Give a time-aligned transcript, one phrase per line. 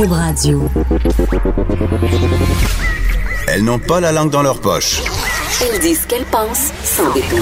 [0.00, 0.70] Cube Radio.
[3.48, 5.02] Elles n'ont pas la langue dans leur poche.
[5.60, 7.38] Elles disent ce qu'elles pensent sans détour.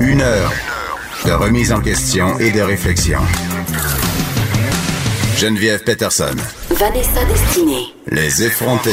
[0.00, 0.52] Une heure
[1.24, 3.20] de remise en question et de réflexion.
[5.38, 6.36] Geneviève Peterson.
[6.70, 7.94] Vanessa Destinée.
[8.10, 8.90] Les effrontés.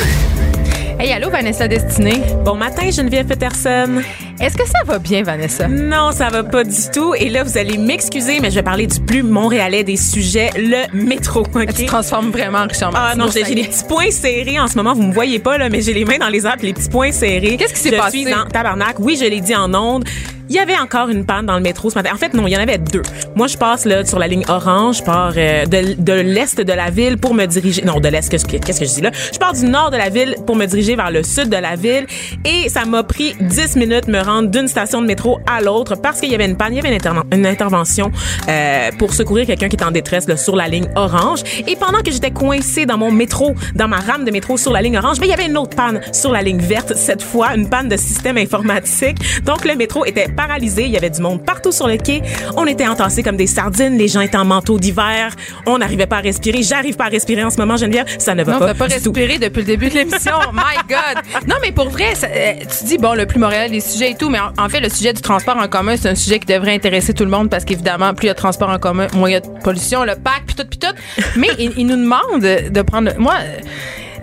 [1.00, 2.22] Hey, allô, Vanessa Destinée?
[2.46, 4.02] Bon matin, Geneviève Peterson.
[4.42, 5.68] Est-ce que ça va bien, Vanessa?
[5.68, 7.14] Non, ça va pas du tout.
[7.14, 10.86] Et là, vous allez m'excuser, mais je vais parler du plus montréalais des sujets, le
[10.94, 11.42] métro.
[11.42, 11.68] OK?
[11.68, 14.78] Tu te transformes vraiment en Richard Ah non, j'ai des petits points serrés en ce
[14.78, 14.94] moment.
[14.94, 17.12] Vous me voyez pas, là, mais j'ai les mains dans les airs les petits points
[17.12, 17.58] serrés.
[17.58, 18.20] Qu'est-ce qui s'est Je passé?
[18.24, 18.96] suis en tabarnak.
[19.00, 20.06] Oui, je l'ai dit en ondes.
[20.52, 22.10] Il y avait encore une panne dans le métro ce matin.
[22.12, 23.04] En fait, non, il y en avait deux.
[23.36, 26.74] Moi, je passe là sur la ligne orange, je pars euh, de, de l'est de
[26.74, 27.84] la ville pour me diriger.
[27.84, 29.12] Non, de l'est, qu'est-ce que qu'est-ce que je dis là?
[29.32, 31.76] Je pars du nord de la ville pour me diriger vers le sud de la
[31.76, 32.08] ville,
[32.46, 36.20] et ça m'a pris 10 minutes me rendre d'une station de métro à l'autre parce
[36.20, 38.12] qu'il y avait une panne, il y avait une, interven- une intervention
[38.48, 41.40] euh, pour secourir quelqu'un qui est en détresse là, sur la ligne orange.
[41.68, 44.82] Et pendant que j'étais coincée dans mon métro, dans ma rame de métro sur la
[44.82, 46.94] ligne orange, ben, il y avait une autre panne sur la ligne verte.
[46.96, 49.18] Cette fois, une panne de système informatique.
[49.46, 50.84] Donc le métro était paralysé.
[50.86, 52.22] Il y avait du monde partout sur le quai.
[52.58, 53.98] On était entassés comme des sardines.
[53.98, 55.34] Les gens étaient en manteau d'hiver.
[55.66, 56.64] On n'arrivait pas à respirer.
[56.64, 58.06] J'arrive pas à respirer en ce moment, Geneviève.
[58.20, 58.68] Ça ne va Non, pas.
[58.68, 59.12] t'as pas du tout.
[59.12, 60.34] respiré depuis le début de l'émission.
[60.54, 61.48] My God!
[61.48, 64.16] Non, mais pour vrai, ça, euh, tu dis, bon, le plus montréal des sujets et
[64.28, 67.14] mais en, fait, le sujet du transport en commun, c'est un sujet qui devrait intéresser
[67.14, 69.34] tout le monde parce qu'évidemment, plus il y a de transport en commun, moins il
[69.34, 70.94] y a de pollution, le pack, puis tout, puis tout.
[71.38, 73.12] Mais il, il nous demande de prendre...
[73.18, 73.36] Moi...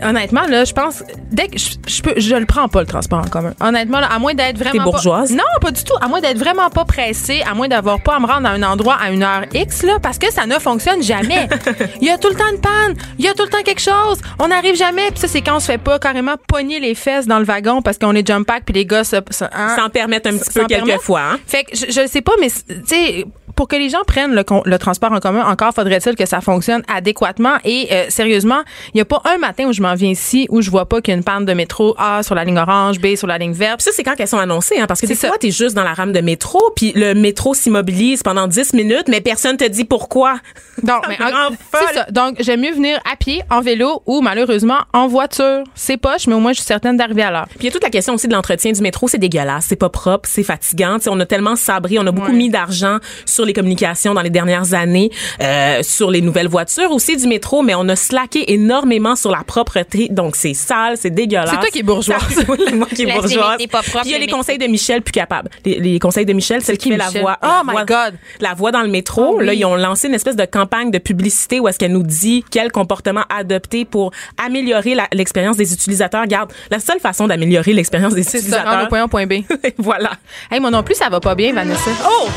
[0.08, 3.18] Honnêtement, là, je pense, dès que je, je peux, je le prends pas le transport
[3.20, 3.54] en commun.
[3.60, 4.72] Honnêtement, là, à moins d'être vraiment.
[4.72, 5.30] T'es pas- bourgeoise?
[5.32, 5.94] non, pas du tout.
[6.00, 8.62] À moins d'être vraiment pas pressé, à moins d'avoir pas à me rendre à un
[8.62, 11.48] endroit à une heure X, là, parce que ça ne fonctionne jamais.
[12.00, 12.94] Il y a tout le temps une panne.
[13.18, 14.18] Il y a tout le temps quelque chose.
[14.38, 15.10] On n'arrive jamais.
[15.10, 17.82] Puis ça, c'est quand on se fait pas carrément pogner les fesses dans le wagon
[17.82, 20.52] parce qu'on est jump pack puis les gars se, se- hein, S'en permettre un petit
[20.52, 20.86] s'en peu permettent.
[20.86, 21.20] quelquefois.
[21.32, 21.38] Hein?
[21.46, 24.44] Fait que je, je sais pas, mais tu sais, pour que les gens prennent le,
[24.66, 27.54] le transport en commun, encore faudrait-il que ça fonctionne adéquatement.
[27.64, 28.60] Et euh, sérieusement,
[28.92, 31.00] il y a pas un matin où je m'en viens ici où je vois pas
[31.00, 33.38] qu'il y a une panne de métro A sur la ligne orange, B sur la
[33.38, 33.78] ligne verte.
[33.78, 35.82] Puis ça, c'est quand qu'elles sont annoncées, hein, parce que des fois, t'es juste dans
[35.84, 39.84] la rame de métro, puis le métro s'immobilise pendant 10 minutes, mais personne te dit
[39.84, 40.36] pourquoi.
[40.82, 41.52] Donc, mais en-
[41.94, 42.06] ça.
[42.10, 45.64] Donc, j'aime mieux venir à pied, en vélo ou malheureusement en voiture.
[45.74, 47.46] C'est poche, mais au moins je suis certaine d'arriver à l'heure.
[47.48, 49.76] Puis il y a toute la question aussi de l'entretien du métro, c'est dégueulasse, c'est
[49.76, 50.96] pas propre, c'est fatigant.
[50.98, 52.32] Tu sais, on a tellement sabré, on a beaucoup Ouais.
[52.36, 57.16] mis d'argent sur les communications dans les dernières années, euh, sur les nouvelles voitures aussi
[57.16, 59.42] du métro, mais on a slacké énormément sur la
[59.84, 60.08] propreté.
[60.10, 61.50] Donc c'est sale, c'est dégueulasse.
[61.50, 62.20] C'est toi qui es bourgeoise.
[62.30, 63.56] Ça- oui, moi qui est bourgeoise.
[63.60, 65.50] c'est pas propre, Puis il y a le les conseils de Michel plus capable.
[65.64, 67.38] Les, les conseils de Michel, celle qui qui, fait la voix.
[67.42, 68.14] Oh la my voix- God.
[68.40, 69.34] La voix dans le métro.
[69.34, 69.46] Ah oui.
[69.46, 72.44] Là, ils ont lancé une espèce de campagne de publicité où est-ce qu'elle nous dit
[72.50, 74.10] quel comportement adopter pour
[74.44, 76.22] améliorer l'expérience des utilisateurs.
[76.22, 78.84] Regarde, la seule façon d'améliorer l'expérience des C'est utilisateurs.
[78.84, 79.34] au point A au point B.
[79.78, 80.12] voilà.
[80.50, 81.90] hey, moi non plus, ça va pas bien, Vanessa.
[82.08, 82.28] Oh!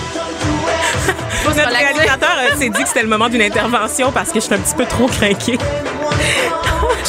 [1.46, 4.54] Notre réalisateur euh, s'est dit que c'était le moment d'une intervention parce que je suis
[4.54, 5.58] un petit peu trop craquée.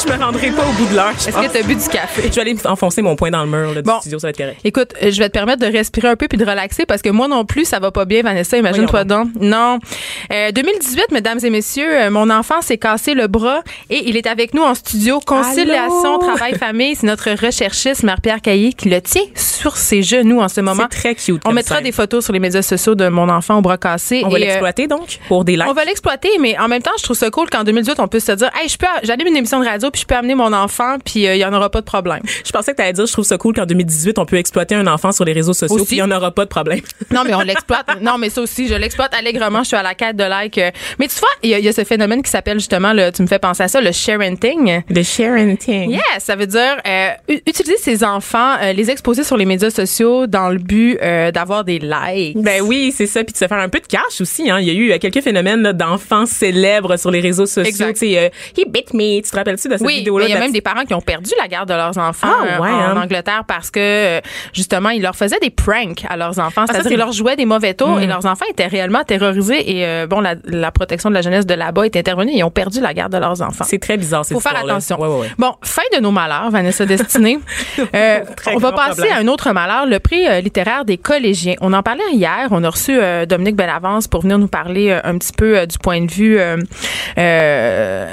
[0.07, 1.11] Je me rendrai pas au bout de l'heure.
[1.11, 2.23] Est-ce que tu as bu du café?
[2.23, 3.99] Je vais aller enfoncer mon poing dans le mur là, du Bon.
[3.99, 4.59] studio, ça va être correct.
[4.63, 7.09] Écoute, euh, je vais te permettre de respirer un peu puis de relaxer parce que
[7.09, 8.57] moi non plus, ça va pas bien, Vanessa.
[8.57, 9.29] Imagine-toi donc.
[9.39, 9.79] Non.
[10.31, 14.27] Euh, 2018, mesdames et messieurs, euh, mon enfant s'est cassé le bras et il est
[14.27, 15.19] avec nous en studio.
[15.25, 16.19] Conciliation, Allô?
[16.19, 16.95] travail, famille.
[16.95, 20.83] C'est notre recherchiste, Marie-Pierre Caillé, qui le tient sur ses genoux en ce moment.
[20.91, 21.41] C'est très cute.
[21.45, 24.23] On mettra des photos sur les médias sociaux de mon enfant au bras cassé.
[24.25, 25.67] On va euh, l'exploiter donc pour des likes.
[25.69, 28.25] on va l'exploiter, mais en même temps, je trouve ça cool qu'en 2018, on puisse
[28.25, 30.51] se dire, hey, je peux, j'anime une émission de radio, puis je peux amener mon
[30.53, 32.21] enfant, puis euh, il y en aura pas de problème.
[32.45, 34.75] Je pensais que tu allais dire, je trouve ça cool qu'en 2018, on peut exploiter
[34.75, 35.85] un enfant sur les réseaux sociaux, Aussi.
[35.85, 36.81] puis il n'y en aura pas de problème.
[37.11, 37.85] Non, mais on l'exploite.
[38.01, 39.63] non, mais ça aussi, je l'exploite allègrement.
[39.63, 40.57] Je suis à la quête de like.
[40.57, 40.71] euh.
[40.99, 43.27] Mais tu vois, il y, a- y ce phénomène qui s'appelle justement, le, tu me
[43.27, 44.81] fais penser à ça, le sharenting.
[44.93, 45.91] The sharing thing.
[45.91, 47.09] Yes, ça veut dire euh,
[47.45, 51.63] utiliser ses enfants, euh, les exposer sur les médias sociaux dans le but euh, d'avoir
[51.63, 52.37] des likes.
[52.37, 54.49] Ben oui, c'est ça, puis de se faire un peu de cash aussi.
[54.49, 54.59] Hein.
[54.59, 57.63] Il y a eu euh, quelques phénomènes d'enfants célèbres sur les réseaux sociaux.
[57.69, 58.01] Exact.
[58.03, 59.21] Euh, he bit me.
[59.21, 60.25] Tu te rappelles-tu cette Oui, vidéo-là?
[60.27, 62.45] il y a même des parents qui ont perdu la garde de leurs enfants Ah,
[62.57, 63.01] euh, ouais, en hein.
[63.03, 64.21] Angleterre parce que euh,
[64.53, 67.35] justement ils leur faisaient des pranks à leurs enfants, ça, c'est-à-dire c'est- ils leur jouaient
[67.35, 71.09] des mauvais tours et leurs enfants étaient réellement terrorisés et euh, bon la, la protection
[71.09, 73.41] de la jeunesse de là-bas est intervenue et ils ont perdu la garde de leurs
[73.41, 73.65] enfants.
[73.67, 74.99] C'est très bizarre, cette Faut faire attention.
[74.99, 75.27] Ouais, ouais, ouais.
[75.37, 77.39] Bon, fin de nos malheurs, Vanessa Destinée.
[77.95, 78.19] Euh,
[78.53, 79.13] on va passer problème.
[79.17, 81.55] à un autre malheur, le prix euh, littéraire des collégiens.
[81.61, 82.47] On en parlait hier.
[82.51, 82.97] On a reçu
[83.27, 86.37] Dominique Bellavance pour venir nous parler un petit peu du point de vue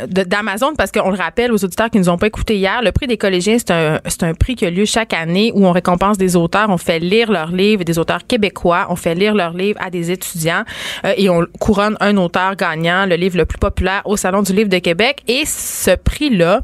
[0.08, 2.92] d'Amazon parce qu'on le rappelle, rappelle aux auditeurs qui nous ont pas écoutés hier, le
[2.92, 5.72] prix des collégiens, c'est un, c'est un prix qui a lieu chaque année où on
[5.72, 9.52] récompense des auteurs, on fait lire leurs livres, des auteurs québécois, on fait lire leurs
[9.52, 10.64] livres à des étudiants
[11.04, 14.52] euh, et on couronne un auteur gagnant, le livre le plus populaire au Salon du
[14.52, 15.22] livre de Québec.
[15.28, 16.60] Et ce prix-là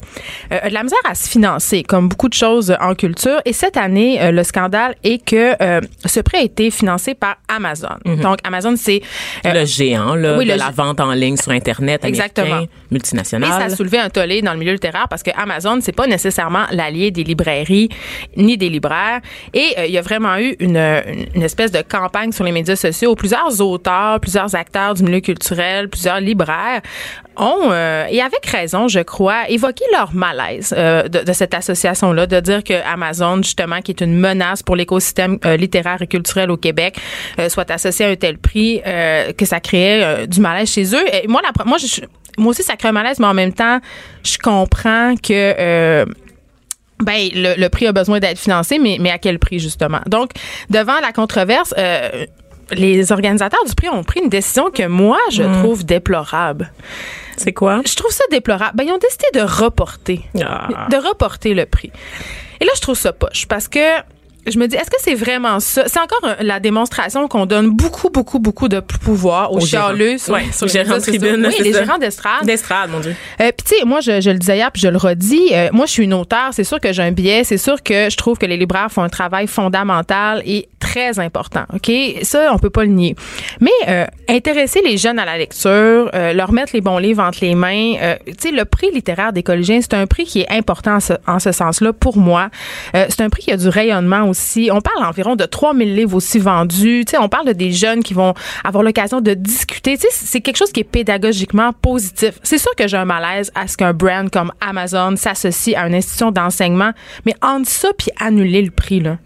[0.52, 3.40] euh, a de la misère à se financer, comme beaucoup de choses en culture.
[3.44, 7.37] Et cette année, euh, le scandale est que euh, ce prix a été financé par
[7.48, 7.96] Amazon.
[8.04, 9.02] Donc, Amazon, c'est...
[9.44, 12.46] le géant là, oui, de le la vente en ligne sur Internet Exactement.
[12.46, 13.48] américain, Et multinational.
[13.48, 16.65] ça a soulevé un tollé dans le milieu littéraire parce que Amazon, c'est pas nécessairement
[16.71, 17.88] l'allié des librairies
[18.37, 19.21] ni des libraires.
[19.53, 20.76] Et euh, il y a vraiment eu une,
[21.43, 25.88] espèce de campagne sur les médias sociaux où plusieurs auteurs, plusieurs acteurs du milieu culturel,
[25.88, 26.81] plusieurs libraires
[27.37, 32.41] ont, euh, et avec raison, je crois, évoqué leur malaise euh, de, cette association-là, de
[32.41, 36.99] dire que Amazon, justement, qui est une menace pour l'écosystème littéraire et culturel au Québec,
[37.49, 38.81] soit associé à un tel prix,
[39.37, 41.05] que ça créait du malaise chez eux.
[41.12, 41.79] Et moi, la, moi,
[42.38, 43.81] moi aussi, ça crée un malaise, mais en même temps,
[44.25, 46.04] je comprends que euh,
[47.02, 50.00] ben, le, le prix a besoin d'être financé, mais, mais à quel prix, justement?
[50.06, 50.31] Donc,
[50.70, 52.26] devant la controverse, euh,
[52.72, 56.72] les organisateurs du prix ont pris une décision que moi, je trouve déplorable.
[57.36, 57.82] C'est quoi?
[57.86, 58.76] Je trouve ça déplorable.
[58.76, 60.20] Ben, ils ont décidé de reporter.
[60.42, 60.87] Ah.
[60.90, 61.90] De reporter le prix.
[62.60, 63.80] Et là, je trouve ça poche parce que
[64.46, 65.85] je me dis, est-ce que c'est vraiment ça?
[65.87, 69.88] C'est encore euh, la démonstration qu'on donne beaucoup, beaucoup, beaucoup de pouvoir aux, Aux gérants.
[69.88, 71.46] chialeux sur, Ouais, sur aux gérants les réseaux de tribune.
[71.46, 71.85] Oui, les ça.
[71.85, 72.44] gérants d'estrade.
[72.44, 73.14] D'estrade, mon Dieu.
[73.41, 75.50] Euh, Puis tu sais, moi, je, je le disais hier, puis je le redis.
[75.52, 76.50] euh, moi, je suis une auteure.
[76.52, 77.44] C'est sûr que j'ai un biais.
[77.44, 81.64] C'est sûr que je trouve que les libraires font un travail fondamental et très important.
[81.73, 81.90] Ok,
[82.23, 83.17] ça, on peut pas le nier.
[83.61, 87.38] Mais euh, intéresser les jeunes à la lecture, euh, leur mettre les bons livres entre
[87.40, 87.94] les mains.
[88.02, 91.00] euh, tu sais, le prix littéraire des collégiens, c'est un prix qui est important en
[91.00, 92.50] ce, ce sens-là pour moi.
[92.94, 94.33] Euh, c'est un prix qui a du rayonnement aussi.
[94.70, 97.04] On parle environ de 3000 livres aussi vendus.
[97.19, 98.34] On parle de des jeunes qui vont
[98.64, 99.96] avoir l'occasion de discuter.
[100.10, 102.38] C'est quelque chose qui est pédagogiquement positif.
[102.42, 105.94] C'est sûr que j'ai un malaise à ce qu'un brand comme Amazon s'associe à une
[105.94, 106.92] institution d'enseignement,
[107.25, 109.19] mais entre ça puis annuler le prix, là.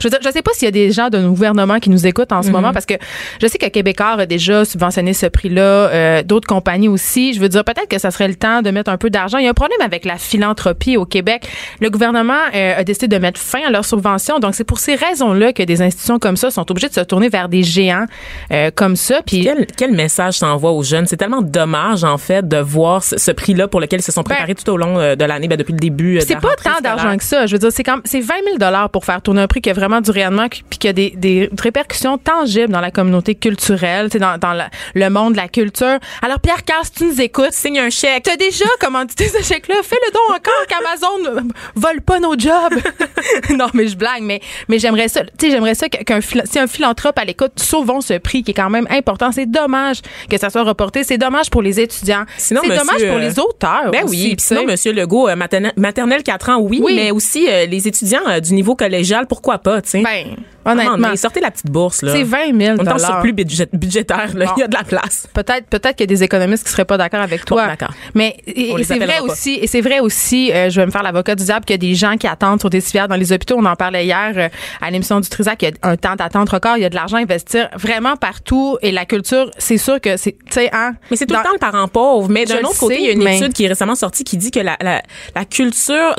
[0.00, 1.90] Je veux dire, je sais pas s'il y a des gens de nos gouvernements qui
[1.90, 2.94] nous écoutent en ce moment parce que
[3.40, 7.34] je sais que Québécois a déjà subventionné ce prix-là, euh, d'autres compagnies aussi.
[7.34, 9.38] Je veux dire, peut-être que ça serait le temps de mettre un peu d'argent.
[9.38, 11.46] Il y a un problème avec la philanthropie au Québec.
[11.80, 14.38] Le gouvernement euh, a décidé de mettre fin à leurs subventions.
[14.38, 17.28] Donc, c'est pour ces raisons-là que des institutions comme ça sont obligées de se tourner
[17.28, 18.06] vers des géants
[18.52, 19.20] euh, comme ça.
[19.26, 21.06] Puis, Quel, quel message t'envoie aux jeunes?
[21.06, 24.22] C'est tellement dommage, en fait, de voir ce, ce prix-là pour lequel ils se sont
[24.22, 26.16] préparés tout au long euh, de l'année, ben, depuis le début.
[26.18, 27.46] euh, c'est pas tant d'argent que ça.
[27.46, 29.70] Je veux dire, c'est comme c'est 20 000 dollars pour faire tourner un prix qui
[29.70, 34.06] a vraiment du rayonnement puis qui a des, des répercussions tangibles dans la communauté culturelle,
[34.10, 35.98] tu sais, dans, dans la- le monde de la culture.
[36.22, 38.22] Alors Pierre Carl, si tu nous écoutes, Signe un chèque.
[38.24, 39.76] T'as déjà commandité ce chèque-là?
[39.82, 42.80] Fais-le don encore qu'Amazon ne vole pas nos jobs.
[43.56, 45.22] non, mais je blague, mais, mais j'aimerais ça.
[45.24, 48.54] Tu sais, j'aimerais ça qu'un si un philanthrope à l'écoute, sauvons ce prix qui est
[48.54, 49.32] quand même important.
[49.32, 50.00] C'est dommage
[50.30, 51.02] que ça soit reporté.
[51.04, 52.24] C'est dommage pour les étudiants.
[52.36, 53.90] Sinon, c'est dommage pour euh, les auteurs.
[53.90, 54.64] Ben aussi, oui, sinon.
[54.66, 56.94] Monsieur Legault, euh, maternelle, maternelle 4 ans, oui, Oui.
[56.94, 60.02] mais aussi euh, les étudiants euh, du niveau collégial, pourquoi pas, tu sais.
[60.02, 62.12] Ben, honnêtement, sortez la petite bourse, là.
[62.12, 64.46] c'est 20 000 On est en surplus budgé- budgétaire, là.
[64.46, 64.52] Bon.
[64.56, 65.26] Il y a de la place.
[65.32, 67.66] Peut-être, peut-être qu'il y a des économistes qui seraient pas d'accord avec toi.
[67.66, 67.90] d'accord.
[68.14, 68.36] Mais
[68.84, 71.64] c'est vrai aussi, et c'est vrai aussi, euh, je vais me faire l'avocat du diable
[71.64, 73.56] qu'il y a des gens qui attendent sur des civières dans les hôpitaux.
[73.58, 74.48] On en parlait hier euh,
[74.80, 75.62] à l'émission du Trisac.
[75.62, 76.76] Il y a un temps d'attente record.
[76.76, 78.76] Il y a de l'argent à investir vraiment partout.
[78.82, 80.94] Et la culture, c'est sûr que c'est, tu sais, hein.
[81.10, 82.28] Mais c'est tout dans- le temps le parent pauvre.
[82.28, 84.50] Mais d'un autre côté, il y a une étude qui est récemment sortie qui dit
[84.50, 85.02] que la, la,
[85.34, 86.14] la culture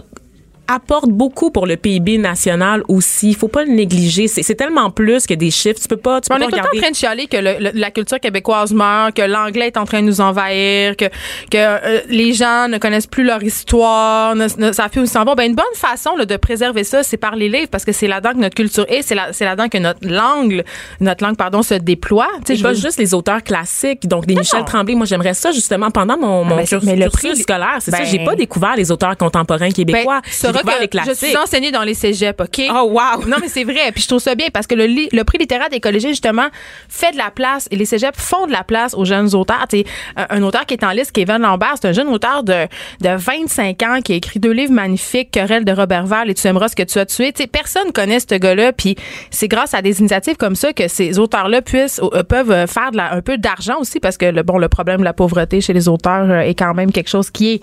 [0.73, 3.29] apporte beaucoup pour le PIB national aussi.
[3.29, 4.27] Il faut pas le négliger.
[4.27, 5.79] C'est tellement plus que des chiffres.
[5.81, 6.77] Tu peux pas, tu peux On est pas tout le temps regarder.
[6.77, 9.85] en train de chialer que le- le- la culture québécoise meurt, que l'anglais est en
[9.85, 11.05] train de nous envahir, que,
[11.49, 15.07] que euh, les gens ne connaissent plus leur histoire, ne, ne savent plus où ils
[15.09, 15.33] s'en vont.
[15.35, 18.07] Ben, une bonne façon là, de préserver ça, c'est par les livres, parce que c'est
[18.07, 20.63] là-dedans que notre culture est, c'est là, c'est là-dedans que notre langue,
[20.99, 22.27] notre langue, pardon, se déploie.
[22.45, 24.63] Tu sais, pas juste les auteurs classiques, donc des Michel.
[24.65, 24.95] Tremblay.
[24.95, 27.77] Moi, j'aimerais ça justement pendant mon, mon mais c'est- cursus, mais le prix- scolaire.
[27.79, 30.21] C'est ça, ben- j'ai pas découvert les auteurs contemporains Ben, québécois.
[30.63, 32.61] Que les je suis enseignée dans les cégeps, OK?
[32.73, 33.25] Oh, wow!
[33.27, 33.91] Non, mais c'est vrai.
[33.93, 36.47] Puis je trouve ça bien parce que le, li- le prix littéraire des collégiens, justement,
[36.89, 39.65] fait de la place et les cégeps font de la place aux jeunes auteurs.
[39.69, 39.85] Tu sais,
[40.29, 42.65] un, auteur qui est en liste, Kevin Lambert, c'est un jeune auteur de,
[43.01, 46.47] de 25 ans qui a écrit deux livres magnifiques, Querelle de Robert Val et Tu
[46.47, 47.31] aimeras ce que tu as tué.
[47.33, 48.73] Tu sais, personne connaît ce gars-là.
[48.73, 48.95] Puis
[49.29, 52.97] c'est grâce à des initiatives comme ça que ces auteurs-là puissent, euh, peuvent faire de
[52.97, 55.73] la- un peu d'argent aussi parce que le, bon, le problème de la pauvreté chez
[55.73, 57.61] les auteurs euh, est quand même quelque chose qui est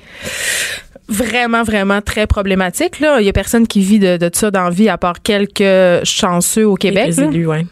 [1.09, 2.88] vraiment, vraiment très problématique.
[3.01, 3.21] Là.
[3.21, 6.05] Il y a personne qui vit de, de ça dans la vie à part quelques
[6.05, 7.13] chanceux au Québec.
[7.19, 7.65] Élus, ouais.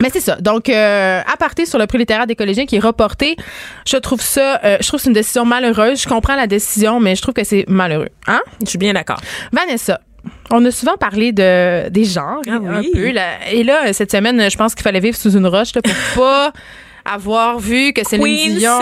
[0.00, 0.36] Mais c'est ça.
[0.40, 3.36] Donc, euh, à partir sur le prix littéraire des collégiens qui est reporté,
[3.86, 6.02] je trouve ça, euh, je trouve que c'est une décision malheureuse.
[6.02, 8.08] Je comprends la décision, mais je trouve que c'est malheureux.
[8.26, 8.40] Hein?
[8.64, 9.20] Je suis bien d'accord.
[9.52, 10.00] Vanessa.
[10.50, 13.26] On a souvent parlé de des genres Ah un peu là.
[13.52, 16.52] et là cette semaine je pense qu'il fallait vivre sous une roche là, pour pas
[17.04, 18.78] avoir vu que Céline Dion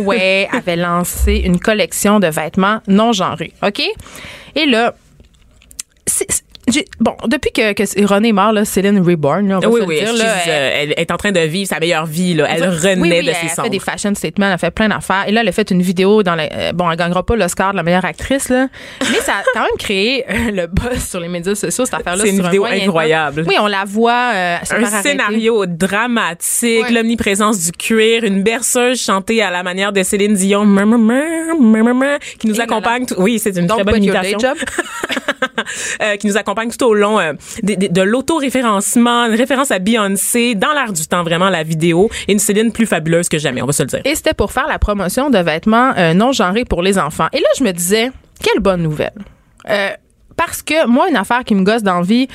[0.00, 3.52] ouais, avait lancé une collection de vêtements non genrés.
[3.64, 3.82] OK?
[4.56, 4.94] Et là,
[6.06, 6.42] Six.
[7.00, 9.80] Bon, depuis que, que René est mort, là, Céline Reborn, là, on va oui, se
[9.80, 12.34] le oui, dire, là, euh, elle est en train de vivre sa meilleure vie.
[12.34, 12.46] Là.
[12.50, 13.70] Elle renaît oui, oui, de elle ses a fait cendres.
[13.70, 15.24] des fashion statements, elle a fait plein d'affaires.
[15.28, 17.72] Et là, elle a fait une vidéo dans la, euh, bon, elle gagnera pas l'Oscar
[17.72, 18.68] de la meilleure actrice, là.
[19.10, 22.24] Mais ça a quand même créé euh, le buzz sur les médias sociaux, cette affaire-là.
[22.24, 22.72] C'est une un vidéo temps.
[22.72, 23.44] incroyable.
[23.46, 29.50] Oui, on la voit, euh, un scénario dramatique, l'omniprésence du cuir, une berceuse chantée à
[29.50, 33.06] la manière de Céline Dion, mur, mur, mur, qui nous Et là accompagne.
[33.06, 34.38] tout- oui, c'est une Don't très bonne imitation.
[34.38, 34.56] job.
[36.02, 37.32] Euh, qui nous accompagne tout au long euh,
[37.62, 42.38] de l'auto-référencement, une référence à Beyoncé, dans l'air du temps, vraiment, la vidéo, et une
[42.38, 44.00] Céline plus fabuleuse que jamais, on va se le dire.
[44.04, 47.28] Et c'était pour faire la promotion de vêtements euh, non genrés pour les enfants.
[47.32, 48.10] Et là, je me disais,
[48.42, 49.14] quelle bonne nouvelle.
[49.68, 49.90] Euh,
[50.36, 52.28] parce que moi, une affaire qui me gosse dans la vie,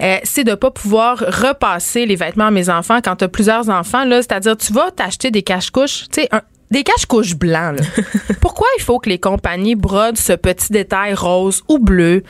[0.00, 3.70] euh, c'est de pas pouvoir repasser les vêtements à mes enfants quand tu as plusieurs
[3.70, 4.04] enfants.
[4.04, 4.22] là.
[4.22, 6.28] C'est-à-dire, tu vas t'acheter des cache-couches, tu sais,
[6.70, 7.78] des cache-couches blancs.
[7.78, 8.02] là.
[8.40, 12.22] Pourquoi il faut que les compagnies brodent ce petit détail rose ou bleu?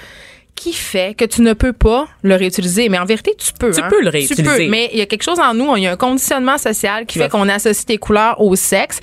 [0.59, 2.89] Qui fait que tu ne peux pas le réutiliser?
[2.89, 3.71] Mais en vérité, tu peux.
[3.71, 3.87] Tu hein.
[3.89, 4.43] peux le Tu réutiliser.
[4.43, 7.07] peux, mais il y a quelque chose en nous, il y a un conditionnement social
[7.07, 9.01] qui fait qu'on associe tes couleurs au sexe.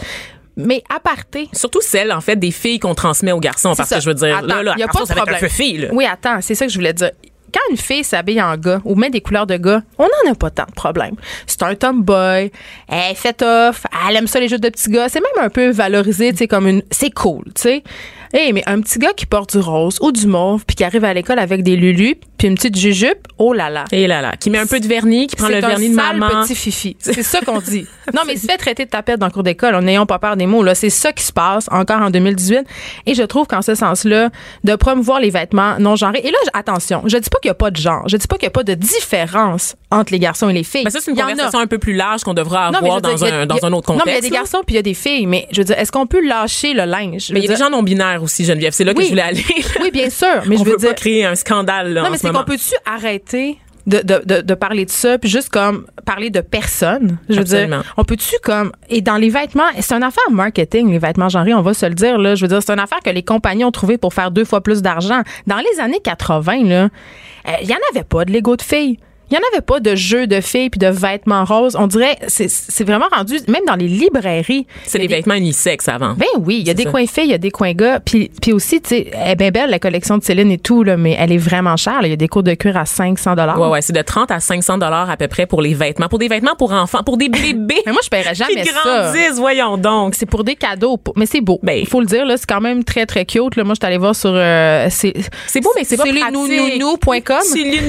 [0.57, 3.97] Mais à parté, Surtout celle, en fait, des filles qu'on transmet aux garçons, parce ça.
[3.97, 5.35] que je veux dire, Attends, là, là, y a pas de problème.
[5.37, 5.87] feu fille, là.
[5.91, 7.11] Oui, attends, c'est ça que je voulais dire.
[7.53, 10.35] Quand une fille s'habille en gars ou met des couleurs de gars, on n'en a
[10.35, 11.15] pas tant de problèmes.
[11.47, 12.51] C'est un tomboy,
[12.87, 15.07] elle fait off, elle aime ça les jeux de petits gars.
[15.09, 16.81] C'est même un peu valorisé, tu sais, comme une.
[16.91, 17.83] C'est cool, tu sais.
[18.37, 21.05] Hey, mais un petit gars qui porte du rose ou du mauve puis qui arrive
[21.05, 23.85] à l'école avec des lulus puis une petite jujupe, oh là là.
[23.91, 25.95] Et là, là, qui met un peu de vernis, qui prend le C'est vernis de
[25.95, 26.41] sale maman.
[26.43, 26.95] petit fifi.
[26.99, 27.85] C'est ça qu'on dit.
[28.13, 29.75] Non, mais il se fait traiter de tapette dans le cours d'école.
[29.83, 30.61] N'ayons pas peur des mots.
[30.61, 32.59] Là, c'est ça qui se passe encore en 2018.
[33.07, 34.29] Et je trouve qu'en ce sens-là,
[34.63, 36.21] de promouvoir les vêtements non genrés.
[36.23, 38.07] Et là, attention, je dis pas qu'il y a pas de genre.
[38.07, 40.83] Je dis pas qu'il y a pas de différence entre les garçons et les filles.
[40.83, 43.13] Ben ça, c'est une conversation un peu plus large qu'on devra Non, mais avoir dans,
[43.15, 44.05] dire, a- un, dans un autre Non, contexte.
[44.05, 45.25] mais il y a des garçons puis il y a des filles.
[45.25, 47.31] Mais je veux dire, est-ce qu'on peut lâcher le linge?
[47.33, 48.73] Mais il y a des gens non-binaires aussi, Geneviève.
[48.73, 49.05] C'est là que Oui.
[49.05, 49.43] je voulais aller.
[49.81, 50.27] Oui, bien sûr.
[50.47, 50.89] Mais on je veux veut dire.
[50.89, 52.34] pas créer un scandale, là, Non, en mais ce c'est moment.
[52.37, 56.41] Qu'on peut-tu arrêter de, de, de, de parler de ça, puis juste comme parler de
[56.41, 57.17] personne?
[57.29, 57.81] Je veux Absolument.
[57.81, 58.71] dire, on peut-tu comme.
[58.89, 61.93] Et dans les vêtements, c'est une affaire marketing, les vêtements genrés, on va se le
[61.93, 62.35] dire, là.
[62.35, 64.61] Je veux dire, c'est une affaire que les compagnies ont trouvé pour faire deux fois
[64.61, 65.21] plus d'argent.
[65.45, 66.83] Dans les années 80, là,
[67.47, 68.97] euh, il y en avait pas de Lego de filles.
[69.29, 71.75] Il n'y en avait pas de jeux de filles puis de vêtements roses.
[71.79, 74.67] On dirait, c'est c'est vraiment rendu, même dans les librairies.
[74.85, 76.13] C'est des a vêtements unisexes avant.
[76.15, 76.91] ben oui, il y a C'est des ça.
[76.91, 77.99] coins filles, il y a des coins gars.
[77.99, 80.83] Puis, puis aussi, tu sais, elle est bien belle, la collection de Céline et tout,
[80.83, 81.99] là, mais elle est vraiment chère.
[82.03, 83.59] Il y a des cours de cuir à 500 dollars.
[83.59, 86.07] Ouais, ouais, c'est de 30 à 500 dollars à peu près pour les vêtements.
[86.07, 87.81] Pour des vêtements pour enfants, pour des bébés.
[87.85, 88.79] Mais moi, je paierais jamais qui ça.
[89.11, 90.15] grandissent, voyons donc.
[90.15, 90.97] C'est pour des cadeaux.
[90.97, 91.59] pour- Mais c'est beau.
[91.63, 91.77] Ben.
[91.79, 93.55] Il faut le dire, là, c'est quand même très, très cute.
[93.55, 93.63] Là.
[93.63, 94.31] Moi, je suis allée voir sur...
[94.33, 95.13] euh, c'est
[95.47, 96.33] C'est beau, mais c'est pas les pratique.
[96.35, 97.37] nounounou.com.
[97.43, 97.81] C'est les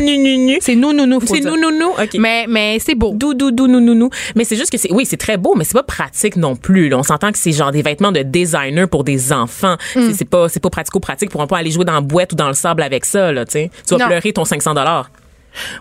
[0.77, 1.21] nounounou.
[1.27, 1.71] C'est nounounou, faut C'est dire.
[1.71, 1.91] nounounou.
[2.03, 2.15] OK.
[2.19, 3.13] Mais, mais c'est beau.
[3.15, 4.11] Dou, dou, dou, nou, nou, nou.
[4.35, 6.89] Mais c'est juste que c'est, oui, c'est très beau, mais c'est pas pratique non plus.
[6.89, 6.99] là.
[6.99, 9.77] On s'entend que c'est genre des vêtements de designer pour des enfants.
[9.95, 10.13] Mm.
[10.13, 12.55] C'est- pas, c'est pas pratico-pratique pour pas aller jouer dans la boîte ou dans le
[12.55, 13.71] sable avec ça, là, tu sais.
[13.87, 14.07] Tu vas Non.
[14.07, 15.11] pleurer ton 500 dollars.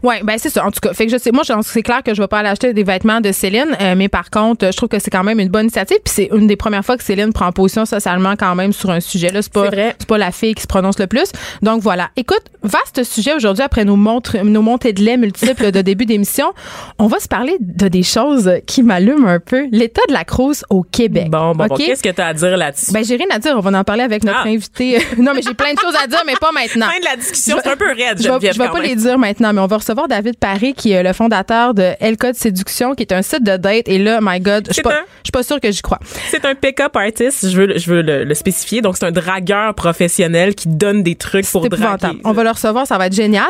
[0.04, 0.66] Ouais, ben c'est ça.
[0.66, 2.50] En tout cas, fait que je sais, moi, c'est clair que je vais pas aller
[2.50, 5.40] acheter des vêtements de Céline, euh, mais par contre, je trouve que c'est quand même
[5.40, 5.98] une bonne initiative.
[6.04, 9.00] Puis c'est une des premières fois que Céline prend position socialement quand même sur un
[9.00, 9.30] sujet.
[9.30, 9.96] Là, c'est pas, C'est vrai.
[10.00, 11.32] c'est pas la fille qui se prononce le plus.
[11.62, 12.10] Donc voilà.
[12.16, 16.54] Écoute, vaste sujet aujourd'hui après nos montres, nos montées de lait multiples de début d'émission.
[17.00, 19.68] On va se parler de des choses qui m'allument un peu.
[19.72, 21.30] L'état de la crouse au Québec.
[21.30, 21.76] Bon, bon, bon.
[21.76, 21.78] OK?
[21.78, 22.92] Qu'est-ce que tu as à dire là-dessus?
[22.92, 23.54] Ben, j'ai rien à dire.
[23.56, 24.48] On va en parler avec notre Ah.
[24.48, 24.98] invité.
[25.18, 26.88] non, mais j'ai plein de choses à dire, mais pas maintenant.
[26.88, 27.58] fin de la discussion.
[27.64, 30.38] C'est un peu raide, je vais, pas les dire maintenant, mais on va recevoir David
[30.38, 33.88] Paré, qui est le fondateur de El Code Séduction, qui est un site de date.
[33.88, 35.82] Et là, my God, je suis C'est pas, un- je suis pas sûre que j'y
[35.82, 36.00] crois.
[36.30, 38.82] C'est un pick-up artist, je veux, le- je veux le, le spécifier.
[38.82, 42.20] Donc, c'est un dragueur professionnel qui donne des trucs pour draguer.
[42.24, 43.46] On va le recevoir, ça va être génial.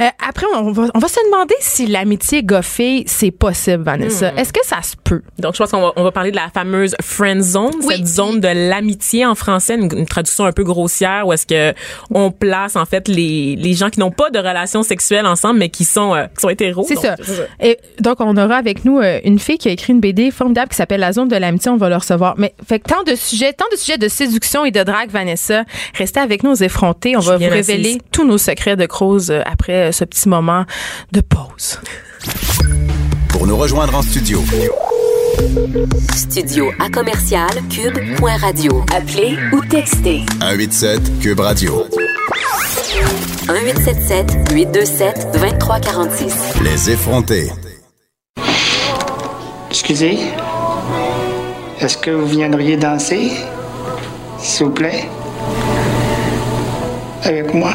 [0.00, 4.32] Euh, après, on va, on va se demander si l'amitié goffée, c'est possible, Vanessa.
[4.32, 4.38] Hmm.
[4.38, 5.22] Est-ce que ça se peut?
[5.38, 7.96] Donc, je pense qu'on va, on va parler de la fameuse friend zone, Oui.
[7.96, 11.74] cette zone de l'amitié en français, une, une traduction un peu grossière où est-ce que
[12.12, 15.68] on place en fait les, les gens qui n'ont pas de relations sexuelles ensemble mais
[15.68, 16.84] qui sont euh, qui sont hétéros.
[16.88, 17.16] C'est Donc, ça.
[17.60, 20.70] Et donc, on aura avec nous euh, une fille qui a écrit une BD formidable
[20.70, 21.70] qui s'appelle La zone de l'amitié.
[21.70, 22.34] On va le recevoir.
[22.38, 25.64] Mais fait que tant de sujets, tant de sujets de séduction et de drague, Vanessa.
[25.94, 27.16] Restez avec nous aux effrontés.
[27.16, 27.98] On Je va vous révéler assise.
[28.12, 30.64] tous nos secrets de Croze euh, après euh, ce petit moment
[31.12, 31.80] de pause.
[33.28, 34.42] Pour nous rejoindre en studio,
[36.14, 38.84] Studio à commercial cube.radio.
[38.94, 41.84] Appelez ou textez 187 Cube Radio.
[43.48, 46.34] 1877 827 2346.
[46.62, 47.50] Les effrontés.
[49.70, 50.18] Excusez.
[51.80, 53.30] Est-ce que vous viendriez danser?
[54.38, 55.08] S'il vous plaît.
[57.24, 57.74] Avec moi?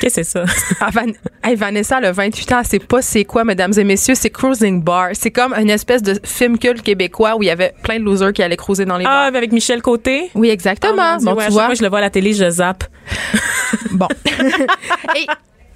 [0.00, 0.44] Qu'est-ce que c'est ça?
[0.80, 1.12] Ah, Van-
[1.44, 4.82] hey, Vanessa, le 28 ans, elle sait pas c'est quoi, mesdames et messieurs, c'est Cruising
[4.82, 5.08] Bar.
[5.12, 8.32] C'est comme une espèce de film culte québécois où il y avait plein de losers
[8.32, 9.32] qui allaient cruiser dans les Ah, bars.
[9.32, 10.30] mais avec Michel Côté?
[10.34, 11.16] Oui, exactement.
[11.20, 11.66] Oh bon, ouais, tu vois.
[11.66, 12.84] fois je le vois à la télé, je zappe.
[13.92, 14.08] Bon.
[15.16, 15.26] Et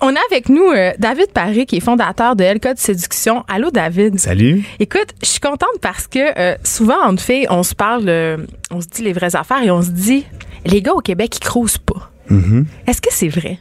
[0.01, 3.45] on a avec nous euh, David Paré, qui est fondateur de LK de séduction.
[3.49, 4.19] Allô, David.
[4.19, 4.63] Salut.
[4.81, 8.39] Écoute, je suis contente parce que euh, souvent, entre filles, on se parle, euh,
[8.71, 10.25] on se dit les vraies affaires et on se dit,
[10.67, 12.11] les gars au Québec, ils crousent pas.
[12.87, 13.59] Est-ce que c'est vrai?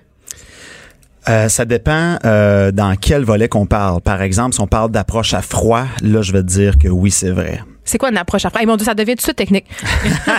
[1.30, 4.02] Euh, ça dépend euh, dans quel volet qu'on parle.
[4.02, 7.12] Par exemple, si on parle d'approche à froid, là, je vais te dire que oui,
[7.12, 7.62] c'est vrai.
[7.86, 8.62] C'est quoi une approche à froid?
[8.62, 9.66] Hey, mon Dieu, ça devient tout de suite technique.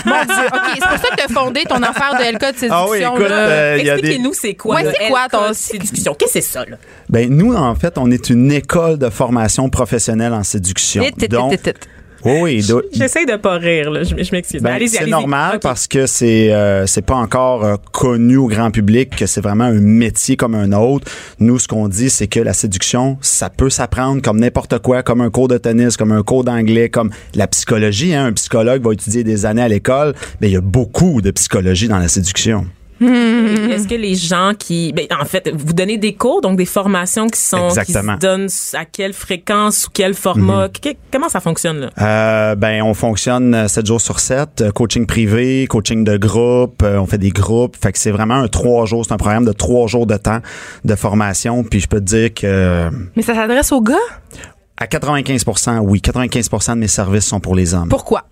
[0.06, 0.44] mon Dieu.
[0.46, 2.68] OK, c'est pour ça que tu as fondé ton affaire de LK de séduction.
[2.70, 3.36] Ah oui, écoute, là.
[3.36, 3.88] euh, des...
[3.88, 4.76] Expliquez-nous c'est quoi.
[4.76, 6.14] Ouais, c'est quoi ton- séduction?
[6.14, 6.76] Qu'est-ce que c'est ça, là?
[7.10, 11.02] Ben, nous, en fait, on est une école de formation professionnelle en séduction.
[11.02, 11.88] Hit, hit, Donc, hit, hit.
[12.24, 14.02] Oui, J'essaie de pas rire, là.
[14.02, 14.62] Je, je m'excuse.
[14.62, 19.14] Ben, c'est normal parce que c'est euh, c'est pas encore euh, connu au grand public
[19.14, 21.10] que c'est vraiment un métier comme un autre.
[21.38, 25.20] Nous, ce qu'on dit, c'est que la séduction, ça peut s'apprendre comme n'importe quoi, comme
[25.20, 28.14] un cours de tennis, comme un cours d'anglais, comme la psychologie.
[28.14, 28.26] Hein.
[28.26, 31.88] Un psychologue va étudier des années à l'école, mais il y a beaucoup de psychologie
[31.88, 32.66] dans la séduction.
[33.00, 37.26] Est-ce que les gens qui, ben, en fait, vous donnez des cours, donc des formations
[37.28, 38.12] qui sont, qui Exactement.
[38.12, 38.18] Mhm.
[38.20, 38.48] se donnent
[38.80, 41.90] à quelle fréquence, sous quel format, Que- comment ça fonctionne là?
[42.00, 47.06] Euh, ben, on fonctionne 7 jours sur 7, coaching privé, coaching de groupe, euh, on
[47.06, 47.76] fait des groupes.
[47.80, 50.40] Fait que c'est vraiment un trois jours, c'est un programme de trois jours de temps
[50.84, 51.64] de formation.
[51.64, 53.94] Puis je peux te dire que euh, Mais ça s'adresse aux gars?
[54.76, 57.88] à 95% oui, 95% de mes services sont pour les hommes.
[57.88, 58.24] Pourquoi?